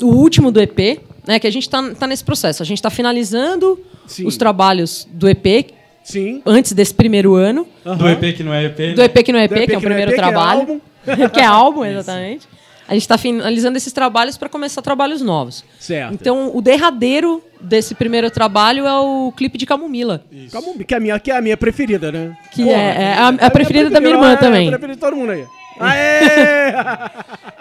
[0.00, 1.40] o último do EP, né?
[1.40, 2.62] Que a gente tá, tá nesse processo.
[2.62, 3.76] A gente tá finalizando
[4.06, 4.28] Sim.
[4.28, 5.72] os trabalhos do EP
[6.04, 6.42] Sim.
[6.46, 7.66] antes desse primeiro ano.
[7.84, 8.94] Do EP que não é EP.
[8.94, 10.20] Do EP que não é EP, EP que é o que é primeiro EP, que
[10.20, 10.60] é trabalho.
[10.60, 10.80] álbum.
[11.34, 12.46] que é álbum, exatamente.
[12.90, 15.64] A gente tá finalizando esses trabalhos para começar trabalhos novos.
[15.78, 16.12] Certo.
[16.12, 20.24] Então, o derradeiro desse primeiro trabalho é o clipe de Camomila.
[20.50, 22.36] Calma, que, é a minha, que é a minha preferida, né?
[22.52, 24.66] Que é- é a- a preferida da minha irmã é também.
[24.66, 25.44] A preferida de todo mundo aí.
[25.78, 26.72] Aê!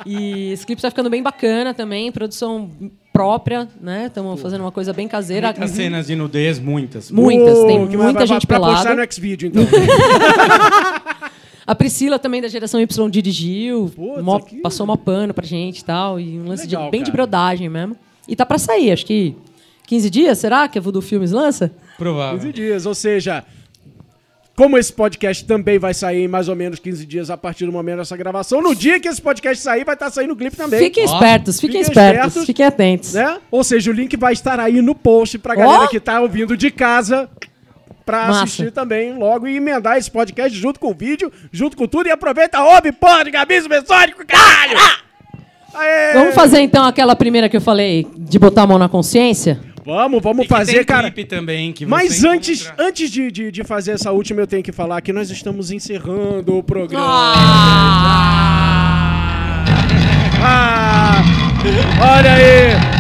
[0.06, 2.70] E esse clipe tá ficando bem bacana também, produção
[3.14, 4.06] própria, né?
[4.08, 5.48] Estamos fazendo uma coisa bem caseira.
[5.50, 7.12] Muitas cenas de nudez, muitas.
[7.12, 8.76] Muitas, tem muita vai- gente pra pelada.
[8.78, 9.64] postar no X-Video, então.
[11.70, 15.80] A Priscila também da geração Y dirigiu, Putz, mó- que- passou uma pano pra gente
[15.80, 17.18] e tal, e um lance Legal, de, bem de cara.
[17.18, 17.96] brodagem mesmo.
[18.28, 19.36] E tá pra sair, acho que
[19.86, 21.72] 15 dias, será que a Voodoo Filmes lança?
[21.98, 22.40] Provável.
[22.40, 23.44] 15 dias, ou seja,
[24.56, 27.72] como esse podcast também vai sair em mais ou menos 15 dias a partir do
[27.72, 30.80] momento dessa gravação, no dia que esse podcast sair, vai estar saindo o clipe também.
[30.80, 32.46] Fiquem Ó, espertos, fiquem fiquem espertos, espertos.
[32.46, 33.14] fiquem atentos.
[33.14, 33.40] Né?
[33.52, 35.88] Ou seja, o link vai estar aí no post pra galera Ó.
[35.88, 37.30] que tá ouvindo de casa
[38.10, 38.44] pra Massa.
[38.44, 42.12] assistir também logo e emendar esse podcast junto com o vídeo, junto com tudo e
[42.12, 44.78] aproveita, ouve, porra, de Gabi Subsônico, caralho!
[45.74, 46.14] Aê!
[46.14, 49.60] Vamos fazer então aquela primeira que eu falei, de botar a mão na consciência?
[49.86, 51.12] Vamos, vamos E fazer, tem cara.
[51.28, 52.86] também que Mas antes, encontra.
[52.86, 56.58] antes de, de, de fazer essa última, eu tenho que falar que nós estamos encerrando
[56.58, 57.06] o programa.
[60.42, 61.22] Ah,
[62.18, 62.99] olha aí!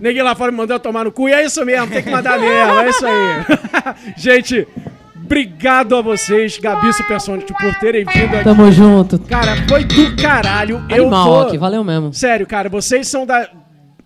[0.00, 2.38] Ninguém lá fora me mandou tomar no cu e é isso mesmo, tem que mandar
[2.38, 4.14] mesmo, é isso aí.
[4.16, 4.66] Gente,
[5.22, 8.44] obrigado a vocês, Gabi Supersonic, por terem vindo aqui.
[8.44, 9.18] Tamo junto.
[9.20, 10.82] Cara, foi do caralho.
[10.88, 11.42] eu Animal, vou...
[11.42, 12.12] Rock, valeu mesmo.
[12.14, 13.48] Sério, cara, vocês são da.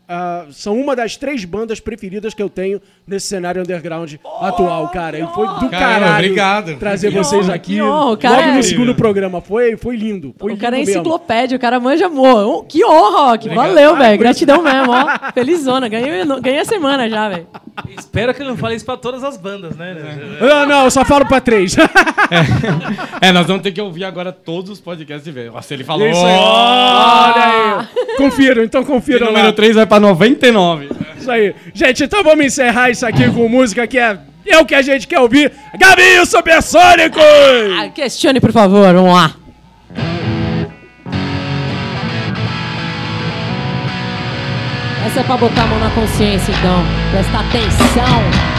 [0.09, 5.18] Ah, são uma das três bandas preferidas que eu tenho nesse cenário underground atual, cara.
[5.18, 6.76] E foi do Caramba, caralho obrigado.
[6.76, 7.80] trazer Que vocês honra, aqui.
[7.80, 9.40] honra, o cara Logo no é- segundo programa.
[9.40, 10.34] Foi, foi lindo.
[10.38, 11.00] Foi O cara é lindo mesmo.
[11.02, 12.46] enciclopédia, o cara manja amor.
[12.46, 13.48] Oh, Que honra, Rock.
[13.48, 14.18] Valeu, velho.
[14.18, 15.32] Gratidão mesmo, ó.
[15.32, 15.88] Felizona.
[15.88, 17.46] Ganhei, ganhei a semana já, velho.
[17.98, 19.96] Espero que ele não fale isso pra todas as bandas, né?
[20.40, 21.74] Não, não, eu só falo pra três.
[23.20, 25.52] É, nós vamos ter que ouvir agora todos os podcasts de vez.
[25.52, 26.07] Nossa, ele falou.
[26.07, 26.36] Isso aí.
[26.38, 27.44] Olha
[27.80, 28.16] aí.
[28.16, 30.88] Confiram, então confiram número 3 vai pra 99.
[31.18, 31.55] Isso aí.
[31.72, 35.07] Gente, então vamos encerrar isso aqui com música que é, é o que a gente
[35.07, 35.53] quer ouvir.
[35.78, 37.22] Gabi Supersônicos!
[37.78, 38.92] Ah, questione, por favor.
[38.92, 39.34] Vamos lá.
[45.07, 46.82] Essa é pra botar a mão na consciência, então.
[47.12, 48.53] Presta atenção.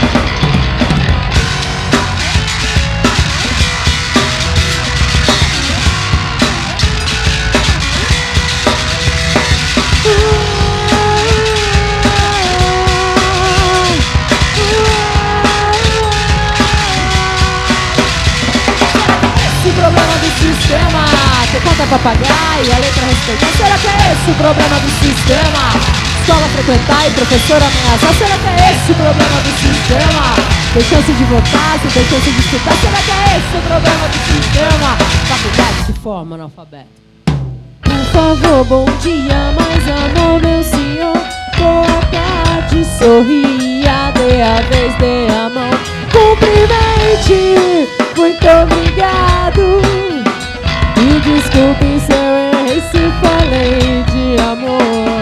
[21.55, 25.71] Ter conta e a letra respeitar Será que é esse o problema do sistema?
[26.19, 30.35] Escola frequentar e professor ameaçar Será que é esse o problema do sistema?
[30.73, 32.73] Tem chance de votar, se tem chance de estudar.
[32.81, 34.97] Será que é esse o problema do sistema?
[35.29, 36.89] Faculdade que forma analfabeto.
[37.83, 41.13] Por favor, bom dia, mais amor, meu senhor.
[41.57, 45.71] Boa tarde, sorria, dê a vez, dê a mão.
[46.11, 47.87] Cumprimente,
[48.17, 50.14] muito obrigado
[51.25, 55.19] desculpe se eu errei se falei de amor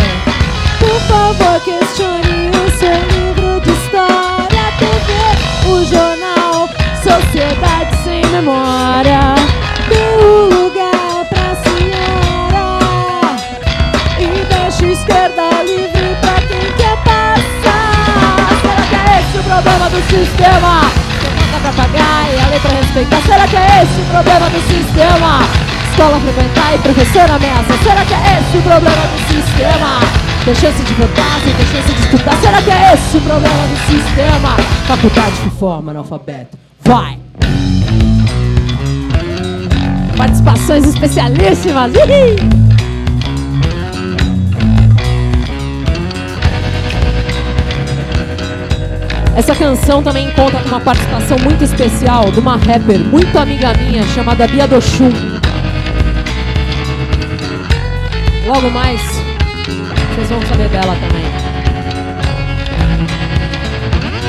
[0.77, 6.69] Por favor, questione o seu livro de história TV, o jornal
[7.01, 9.35] Sociedade Sem Memória
[9.87, 12.73] Dê um lugar pra senhora
[14.19, 18.49] e deixa esquerda livre pra quem quer passar.
[18.61, 20.81] Será que é esse o problema do sistema?
[21.21, 23.21] Tem conta pra pagar e a letra respeitar.
[23.21, 25.62] Será que é esse o problema do sistema?
[25.93, 27.77] Escola frequentar e professor ameaça.
[27.83, 29.99] Será que é esse o problema do sistema?
[30.43, 32.35] Tem chance de votar, sem ter chance de estudar.
[32.41, 34.57] Será que é esse o problema do sistema?
[34.87, 36.57] Faculdade que forma analfabeto.
[36.81, 37.19] Vai!
[40.17, 41.93] Participações especialíssimas!
[41.93, 42.73] Ih!
[49.35, 54.03] Essa canção também conta com uma participação muito especial de uma rapper muito amiga minha
[54.07, 55.32] chamada Bia Dochum.
[58.45, 59.01] Logo mais,
[60.13, 61.23] vocês vão saber dela também.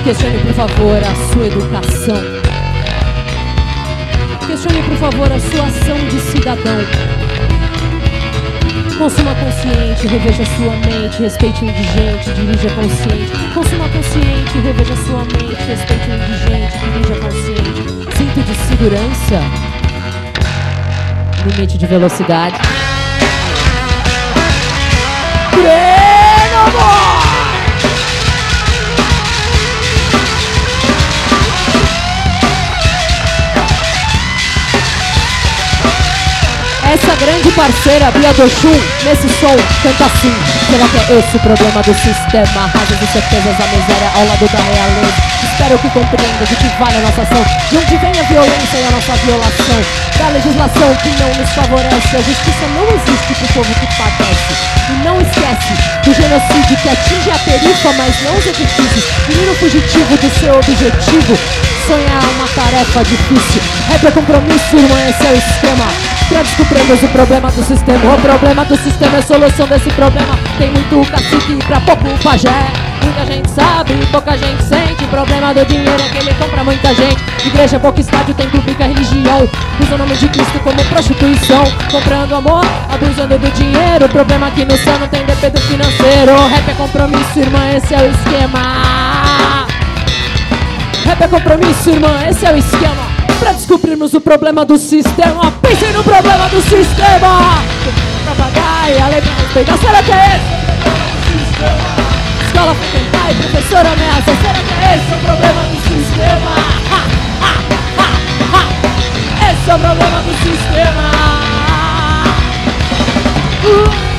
[0.05, 2.23] Questione, por favor, a sua educação.
[4.47, 6.78] Questione, por favor, a sua ação de cidadão.
[8.97, 13.32] Consuma consciente, reveja sua mente, respeite o indigente, dirija consciente.
[13.53, 18.16] Consuma consciente, reveja sua mente, respeite o indigente, dirija consciente.
[18.16, 19.41] Cinto de segurança.
[21.47, 22.57] Limite de velocidade.
[25.55, 27.04] Treino, amor!
[36.95, 38.71] Essa grande parceira, Bia Dochum,
[39.03, 39.51] nesse som,
[39.83, 40.31] canta assim.
[40.71, 42.71] Será que é esse o problema do sistema?
[42.71, 45.12] Rasas e certezas, a miséria ao lado da realeza.
[45.43, 47.43] Espero que compreenda de que vale a nossa ação.
[47.69, 49.81] De onde vem a violência e a nossa violação?
[50.19, 52.15] Da legislação que não nos favorece.
[52.15, 54.55] A justiça não existe pro povo que padece.
[54.87, 59.05] E não esquece do genocídio que atinge a perifa, mas não os edifícios.
[59.27, 61.35] Menino fugitivo do seu objetivo.
[61.89, 63.61] Sonhar é uma tarefa difícil.
[63.93, 66.14] É pra compromisso, irmã, esse é o esquema.
[66.29, 70.39] Pra descobrirmos o problema do sistema O problema do sistema é solução desse problema.
[70.59, 72.85] Tem muito cacique pra pouco pajé.
[73.03, 75.05] Muita gente sabe, pouca gente sente.
[75.05, 77.23] O problema do dinheiro é que ele compra muita gente.
[77.45, 79.49] Igreja, pouco estádio, templo, pica, religião.
[79.79, 81.65] Usa o nome de Cristo como prostituição.
[81.91, 84.07] Comprando amor, abusando do dinheiro.
[84.07, 86.33] O problema aqui no céu não tem dependo financeiro.
[86.49, 89.67] Rap é compromisso, irmã, esse é o esquema.
[91.05, 93.14] Rap é compromisso, irmã, esse é o esquema.
[93.39, 97.62] Pra descobrirmos o problema do sistema, pensem no problema do sistema.
[98.24, 100.55] Papagaia, lei pra respeitar, será que é esse?
[102.47, 106.51] Escola foi tentar e professora ameaça, será que é esse o problema do sistema?
[106.90, 107.01] Ha,
[107.43, 107.52] ha,
[108.55, 109.52] ha.
[109.52, 111.05] Esse é o problema do sistema.
[113.65, 114.14] Uh,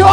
[0.00, 0.06] Eu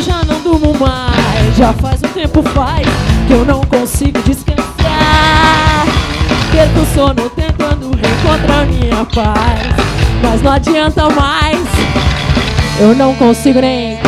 [0.00, 2.86] já não durmo mais, já faz um tempo faz
[3.26, 5.84] que eu não consigo descansar.
[6.50, 9.60] Perco o sono tentando reencontrar minha paz,
[10.22, 12.03] mas não adianta mais.
[12.78, 13.98] Eu não consigo nem.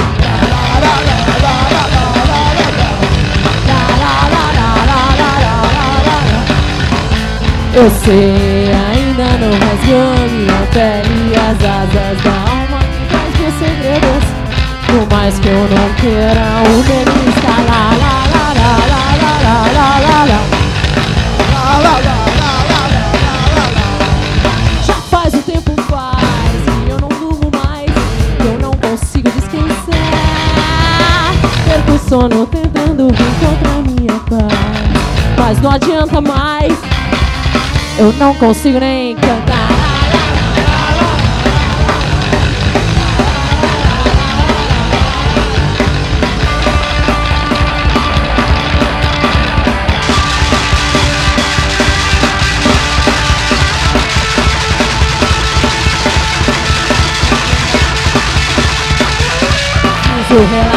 [7.75, 13.55] Eu sei, ainda não rasgou minha pele e as asas da alma que faz meus
[13.55, 14.25] segredos.
[14.87, 17.26] Por mais que eu não queira, o medo
[31.99, 36.73] Sono tentando reencontrar minha paz, mas não adianta mais.
[37.99, 39.97] Eu não consigo nem cantar.
[60.29, 60.76] Nada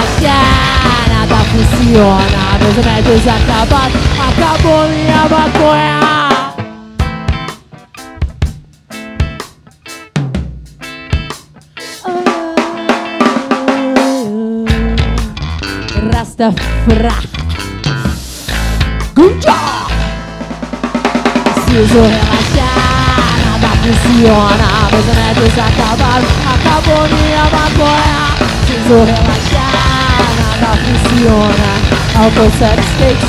[1.65, 2.57] funciona.
[2.60, 3.99] Meus remédios acabaram,
[4.30, 5.99] acabou minha maconha.
[16.14, 17.15] Rastafra.
[19.15, 19.45] Good!
[21.56, 24.69] Preciso relaxar, nada funciona.
[24.91, 28.19] Meus remédios acabaram, acabou minha maconha.
[28.38, 29.78] Preciso relaxar,
[30.60, 31.69] nada funciona.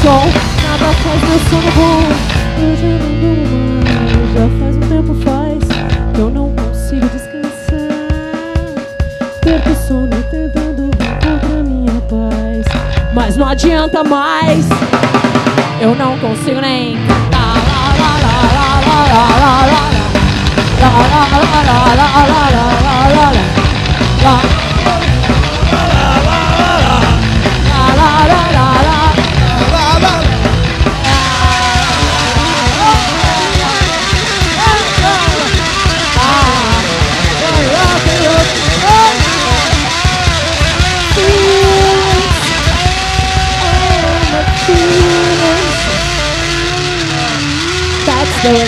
[0.02, 0.26] Som,
[0.62, 2.02] nada faz meu sono bom.
[2.58, 5.58] Eu já não durmo mais, já faz um tempo faz
[6.14, 7.90] que eu não consigo descansar.
[9.40, 12.66] Perco sono tentando encontrar minha paz,
[13.14, 14.66] mas não adianta mais.
[15.80, 17.40] Eu não consigo nem cantar.
[48.42, 48.64] Way.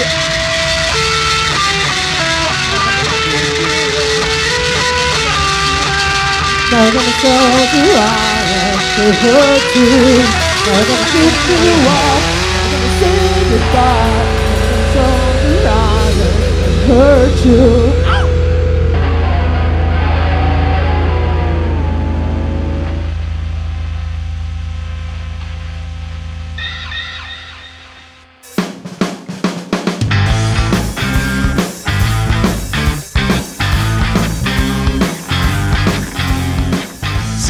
[6.70, 7.40] Now I'm gonna show
[7.72, 8.12] you I
[8.96, 9.88] to hurt you.
[10.68, 12.20] I'm gonna keep you up.
[12.52, 13.16] I'm gonna say
[13.48, 14.12] goodbye.
[14.12, 15.16] I'm gonna show
[15.48, 15.88] you I
[16.86, 18.11] hurt you.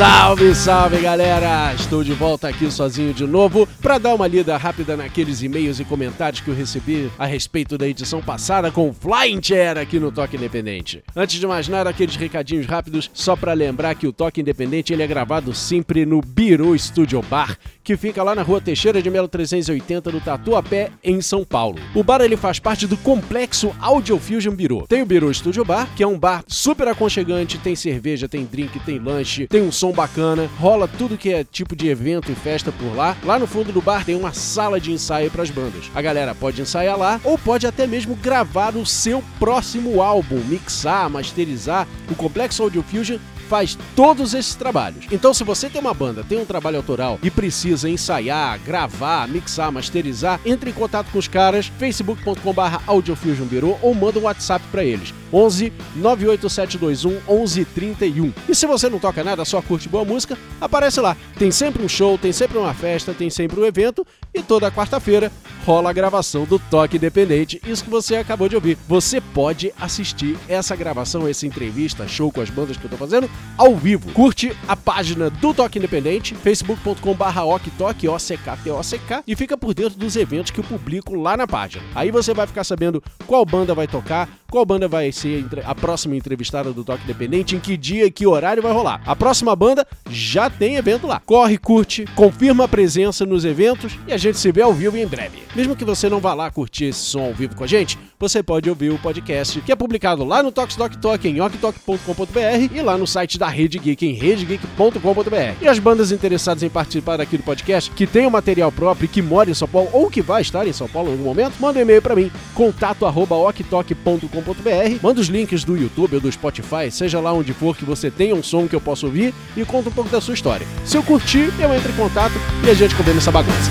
[0.03, 1.73] Salve, salve galera!
[1.75, 5.85] Estou de volta aqui sozinho de novo para dar uma lida rápida naqueles e-mails e
[5.85, 10.11] comentários que eu recebi a respeito da edição passada com o Flying Chair aqui no
[10.11, 11.05] Toque Independente.
[11.15, 15.05] Antes de mais nada, aqueles recadinhos rápidos só para lembrar que o Toque Independente ele
[15.05, 19.29] é gravado sempre no Biro Studio Bar, que fica lá na Rua Teixeira de Melo
[19.29, 21.79] 380 do Tatuapé, em São Paulo.
[21.95, 24.85] O bar ele faz parte do complexo Audio Fusion Biro.
[24.89, 28.81] Tem o Biro Studio Bar, que é um bar super aconchegante, tem cerveja, tem drink,
[28.81, 32.73] tem lanche, tem um som bacana, rola tudo que é tipo de evento e festa
[32.73, 33.17] por lá.
[33.25, 35.91] Lá no fundo do bar tem uma sala de ensaio para as bandas.
[35.95, 41.09] A galera pode ensaiar lá ou pode até mesmo gravar o seu próximo álbum, mixar,
[41.11, 41.87] masterizar.
[42.11, 43.19] O Complexo Audio Fusion
[43.53, 45.05] faz todos esses trabalhos.
[45.13, 49.71] Então, se você tem uma banda, tem um trabalho autoral e precisa ensaiar, gravar, mixar,
[49.71, 55.13] masterizar, entre em contato com os caras, facebook.com.br audiofusionbureau ou manda um WhatsApp para eles.
[55.33, 58.33] 11 98721 1131.
[58.49, 61.17] E se você não toca nada, só curte boa música, aparece lá.
[61.39, 65.31] Tem sempre um show, tem sempre uma festa, tem sempre um evento e toda quarta-feira
[65.65, 67.61] rola a gravação do Toque Independente.
[67.67, 68.77] Isso que você acabou de ouvir.
[68.89, 73.31] Você pode assistir essa gravação, essa entrevista, show com as bandas que eu tô fazendo
[73.57, 74.11] ao vivo.
[74.13, 80.51] Curte a página do Toque Independente, facebook.com/barra oktok, O-C-K-T-O-C-K, e fica por dentro dos eventos
[80.51, 81.85] que eu publico lá na página.
[81.95, 86.17] Aí você vai ficar sabendo qual banda vai tocar, qual banda vai ser a próxima
[86.17, 89.01] entrevistada do Toque Independente, em que dia e que horário vai rolar.
[89.07, 91.21] A próxima banda já tem evento lá.
[91.25, 95.07] Corre, curte, confirma a presença nos eventos e a gente se vê ao vivo em
[95.07, 95.43] breve.
[95.55, 98.43] Mesmo que você não vá lá curtir esse som ao vivo com a gente, você
[98.43, 102.81] pode ouvir o podcast que é publicado lá no Tox Doc Talk em oktok.com.br e
[102.81, 105.57] lá no site da Rede Geek em redegeek.com.br.
[105.61, 109.07] E as bandas interessadas em participar aqui do podcast, que tem o um material próprio
[109.07, 111.25] e que mora em São Paulo ou que vai estar em São Paulo em algum
[111.25, 115.03] momento, manda um e-mail para mim, contato@oktok.com.br.
[115.13, 118.35] Manda os links do YouTube ou do Spotify, seja lá onde for que você tenha
[118.35, 120.67] um som que eu possa ouvir e conta um pouco da sua história.
[120.87, 122.33] Se eu curtir, eu entro em contato
[122.67, 123.71] e a gente combina essa bagunça.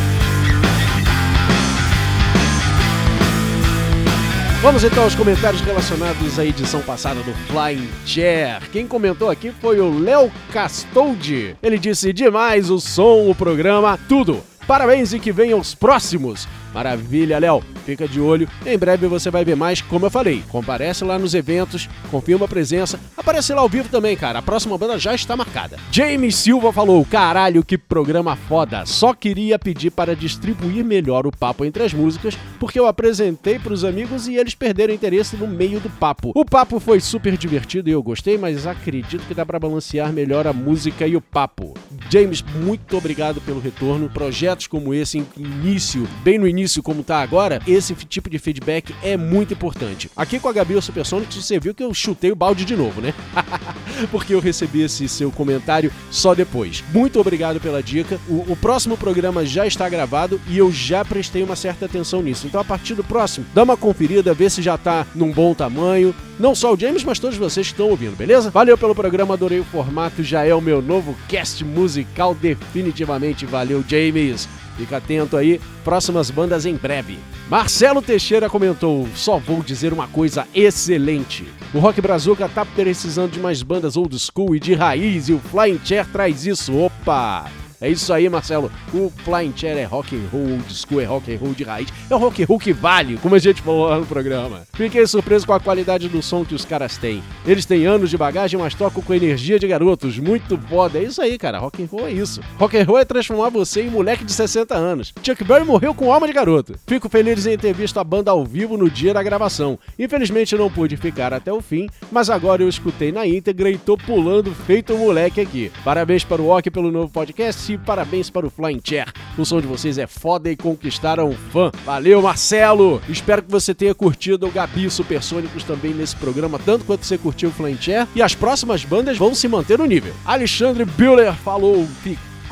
[4.61, 8.61] Vamos então aos comentários relacionados à edição passada do Flying Chair.
[8.71, 11.55] Quem comentou aqui foi o Léo Castoldi.
[11.63, 14.43] Ele disse demais o som, o programa, tudo.
[14.67, 16.47] Parabéns e que venham os próximos.
[16.73, 17.61] Maravilha, Léo.
[17.85, 18.47] Fica de olho.
[18.65, 20.43] Em breve você vai ver mais, como eu falei.
[20.49, 22.99] Comparece lá nos eventos, confirma a presença.
[23.17, 24.39] Aparece lá ao vivo também, cara.
[24.39, 25.77] A próxima banda já está marcada.
[25.91, 28.85] James Silva falou: caralho, que programa foda.
[28.85, 33.73] Só queria pedir para distribuir melhor o papo entre as músicas, porque eu apresentei para
[33.73, 36.31] os amigos e eles perderam interesse no meio do papo.
[36.35, 40.47] O papo foi super divertido e eu gostei, mas acredito que dá para balancear melhor
[40.47, 41.73] a música e o papo.
[42.09, 44.09] James, muito obrigado pelo retorno.
[44.09, 48.93] Projetos como esse, início, bem no início início como tá agora, esse tipo de feedback
[49.01, 50.09] é muito importante.
[50.15, 53.01] Aqui com a Gabi o Supersonics, você viu que eu chutei o balde de novo,
[53.01, 53.13] né?
[54.11, 56.83] Porque eu recebi esse seu comentário só depois.
[56.93, 58.19] Muito obrigado pela dica.
[58.27, 62.45] O, o, próximo programa já está gravado e eu já prestei uma certa atenção nisso.
[62.45, 66.13] Então, a partir do próximo, dá uma conferida, vê se já tá num bom tamanho.
[66.39, 68.51] Não só o James, mas todos vocês que estão ouvindo, beleza?
[68.51, 73.45] Valeu pelo programa, adorei o formato, já é o meu novo cast musical, definitivamente.
[73.45, 74.47] Valeu, James!
[74.81, 77.19] Fica atento aí, próximas bandas em breve.
[77.47, 81.45] Marcelo Teixeira comentou: só vou dizer uma coisa excelente.
[81.71, 85.39] O Rock Brazuca tá precisando de mais bandas old school e de raiz e o
[85.39, 86.75] Flying Chair traz isso.
[86.75, 87.60] Opa!
[87.81, 88.71] É isso aí, Marcelo.
[88.93, 91.89] O Flying Chair é rock and roll, old school é rock and roll de raiz.
[92.07, 94.61] É o rock and roll que vale, como a gente falou lá no programa.
[94.73, 97.23] Fiquei surpreso com a qualidade do som que os caras têm.
[97.43, 100.19] Eles têm anos de bagagem, mas tocam com energia de garotos.
[100.19, 100.99] Muito foda.
[100.99, 101.57] É isso aí, cara.
[101.57, 102.39] Rock and roll é isso.
[102.59, 105.11] Rock and roll é transformar você em moleque de 60 anos.
[105.23, 106.75] Chuck Berry morreu com alma de garoto.
[106.85, 109.79] Fico feliz em ter visto a banda ao vivo no dia da gravação.
[109.97, 113.97] Infelizmente não pude ficar até o fim, mas agora eu escutei na íntegra e tô
[113.97, 115.71] pulando feito um moleque aqui.
[115.83, 119.11] Parabéns para o Rock pelo novo podcast e parabéns para o Flying Chair.
[119.37, 121.71] O som de vocês é foda e conquistaram um fã.
[121.85, 123.01] Valeu, Marcelo!
[123.07, 127.49] Espero que você tenha curtido o Gabi Supersônicos também nesse programa, tanto quanto você curtiu
[127.49, 128.07] o Flying Chair.
[128.15, 130.13] E as próximas bandas vão se manter no nível.
[130.25, 131.87] Alexandre Bühler falou,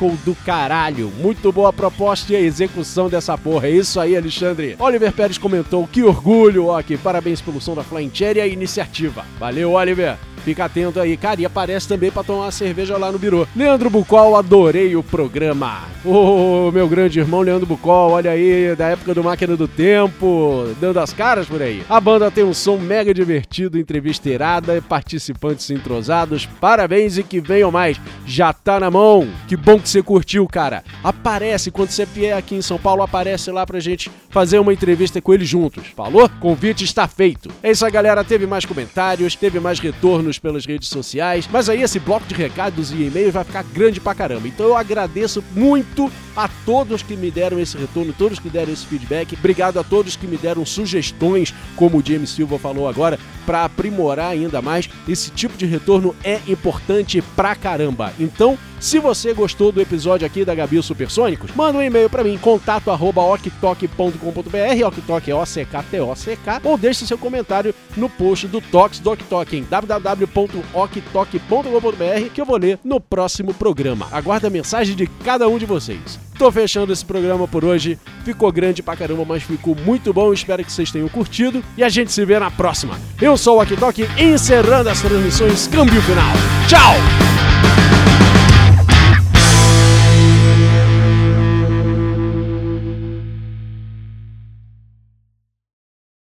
[0.08, 1.12] do caralho.
[1.18, 3.68] Muito boa proposta e a execução dessa porra.
[3.68, 4.76] É isso aí, Alexandre.
[4.78, 6.96] Oliver Pérez comentou: que orgulho, ok.
[6.96, 9.24] Parabéns pelo som da Flying Chair e a iniciativa.
[9.38, 10.16] Valeu, Oliver.
[10.44, 11.40] Fica atento aí, cara.
[11.40, 13.46] E aparece também para tomar uma cerveja lá no birô.
[13.54, 15.82] Leandro Bucol, adorei o programa.
[16.04, 20.66] Ô, oh, meu grande irmão Leandro Bucol, olha aí, da época do Máquina do Tempo,
[20.80, 21.82] dando as caras por aí.
[21.88, 26.46] A banda tem um som mega divertido, entrevista irada, participantes entrosados.
[26.60, 28.00] Parabéns e que venham mais.
[28.24, 29.28] Já tá na mão.
[29.46, 30.84] Que bom que você curtiu, cara.
[31.02, 35.20] Aparece quando você vier aqui em São Paulo, aparece lá pra gente fazer uma entrevista
[35.20, 35.88] com ele juntos.
[35.96, 36.28] Falou?
[36.40, 37.50] Convite está feito.
[37.62, 38.24] É isso aí, galera.
[38.24, 42.92] Teve mais comentários, teve mais retornos pelas redes sociais, mas aí esse bloco de recados
[42.92, 44.46] e e-mails vai ficar grande pra caramba.
[44.46, 48.86] Então eu agradeço muito a todos que me deram esse retorno, todos que deram esse
[48.86, 49.34] feedback.
[49.34, 53.18] Obrigado a todos que me deram sugestões, como o James Silva falou agora,
[53.50, 54.88] para aprimorar ainda mais.
[55.08, 58.12] Esse tipo de retorno é importante pra caramba.
[58.16, 62.38] Então, se você gostou do episódio aqui da Gabi Supersônicos, manda um e-mail para mim,
[62.38, 69.10] contato arroba oktok.com.br, oktok é O-C-K-T-O-C-K, ou deixe seu comentário no post do Tox do
[69.10, 74.06] Oktok em www.oktok.com.br que eu vou ler no próximo programa.
[74.12, 76.29] Aguardo a mensagem de cada um de vocês.
[76.40, 77.98] Tô fechando esse programa por hoje.
[78.24, 80.32] Ficou grande pra caramba, mas ficou muito bom.
[80.32, 81.62] Espero que vocês tenham curtido.
[81.76, 82.98] E a gente se vê na próxima.
[83.20, 86.32] Eu sou o Oktok, encerrando as transmissões Câmbio Final.
[86.66, 87.69] Tchau!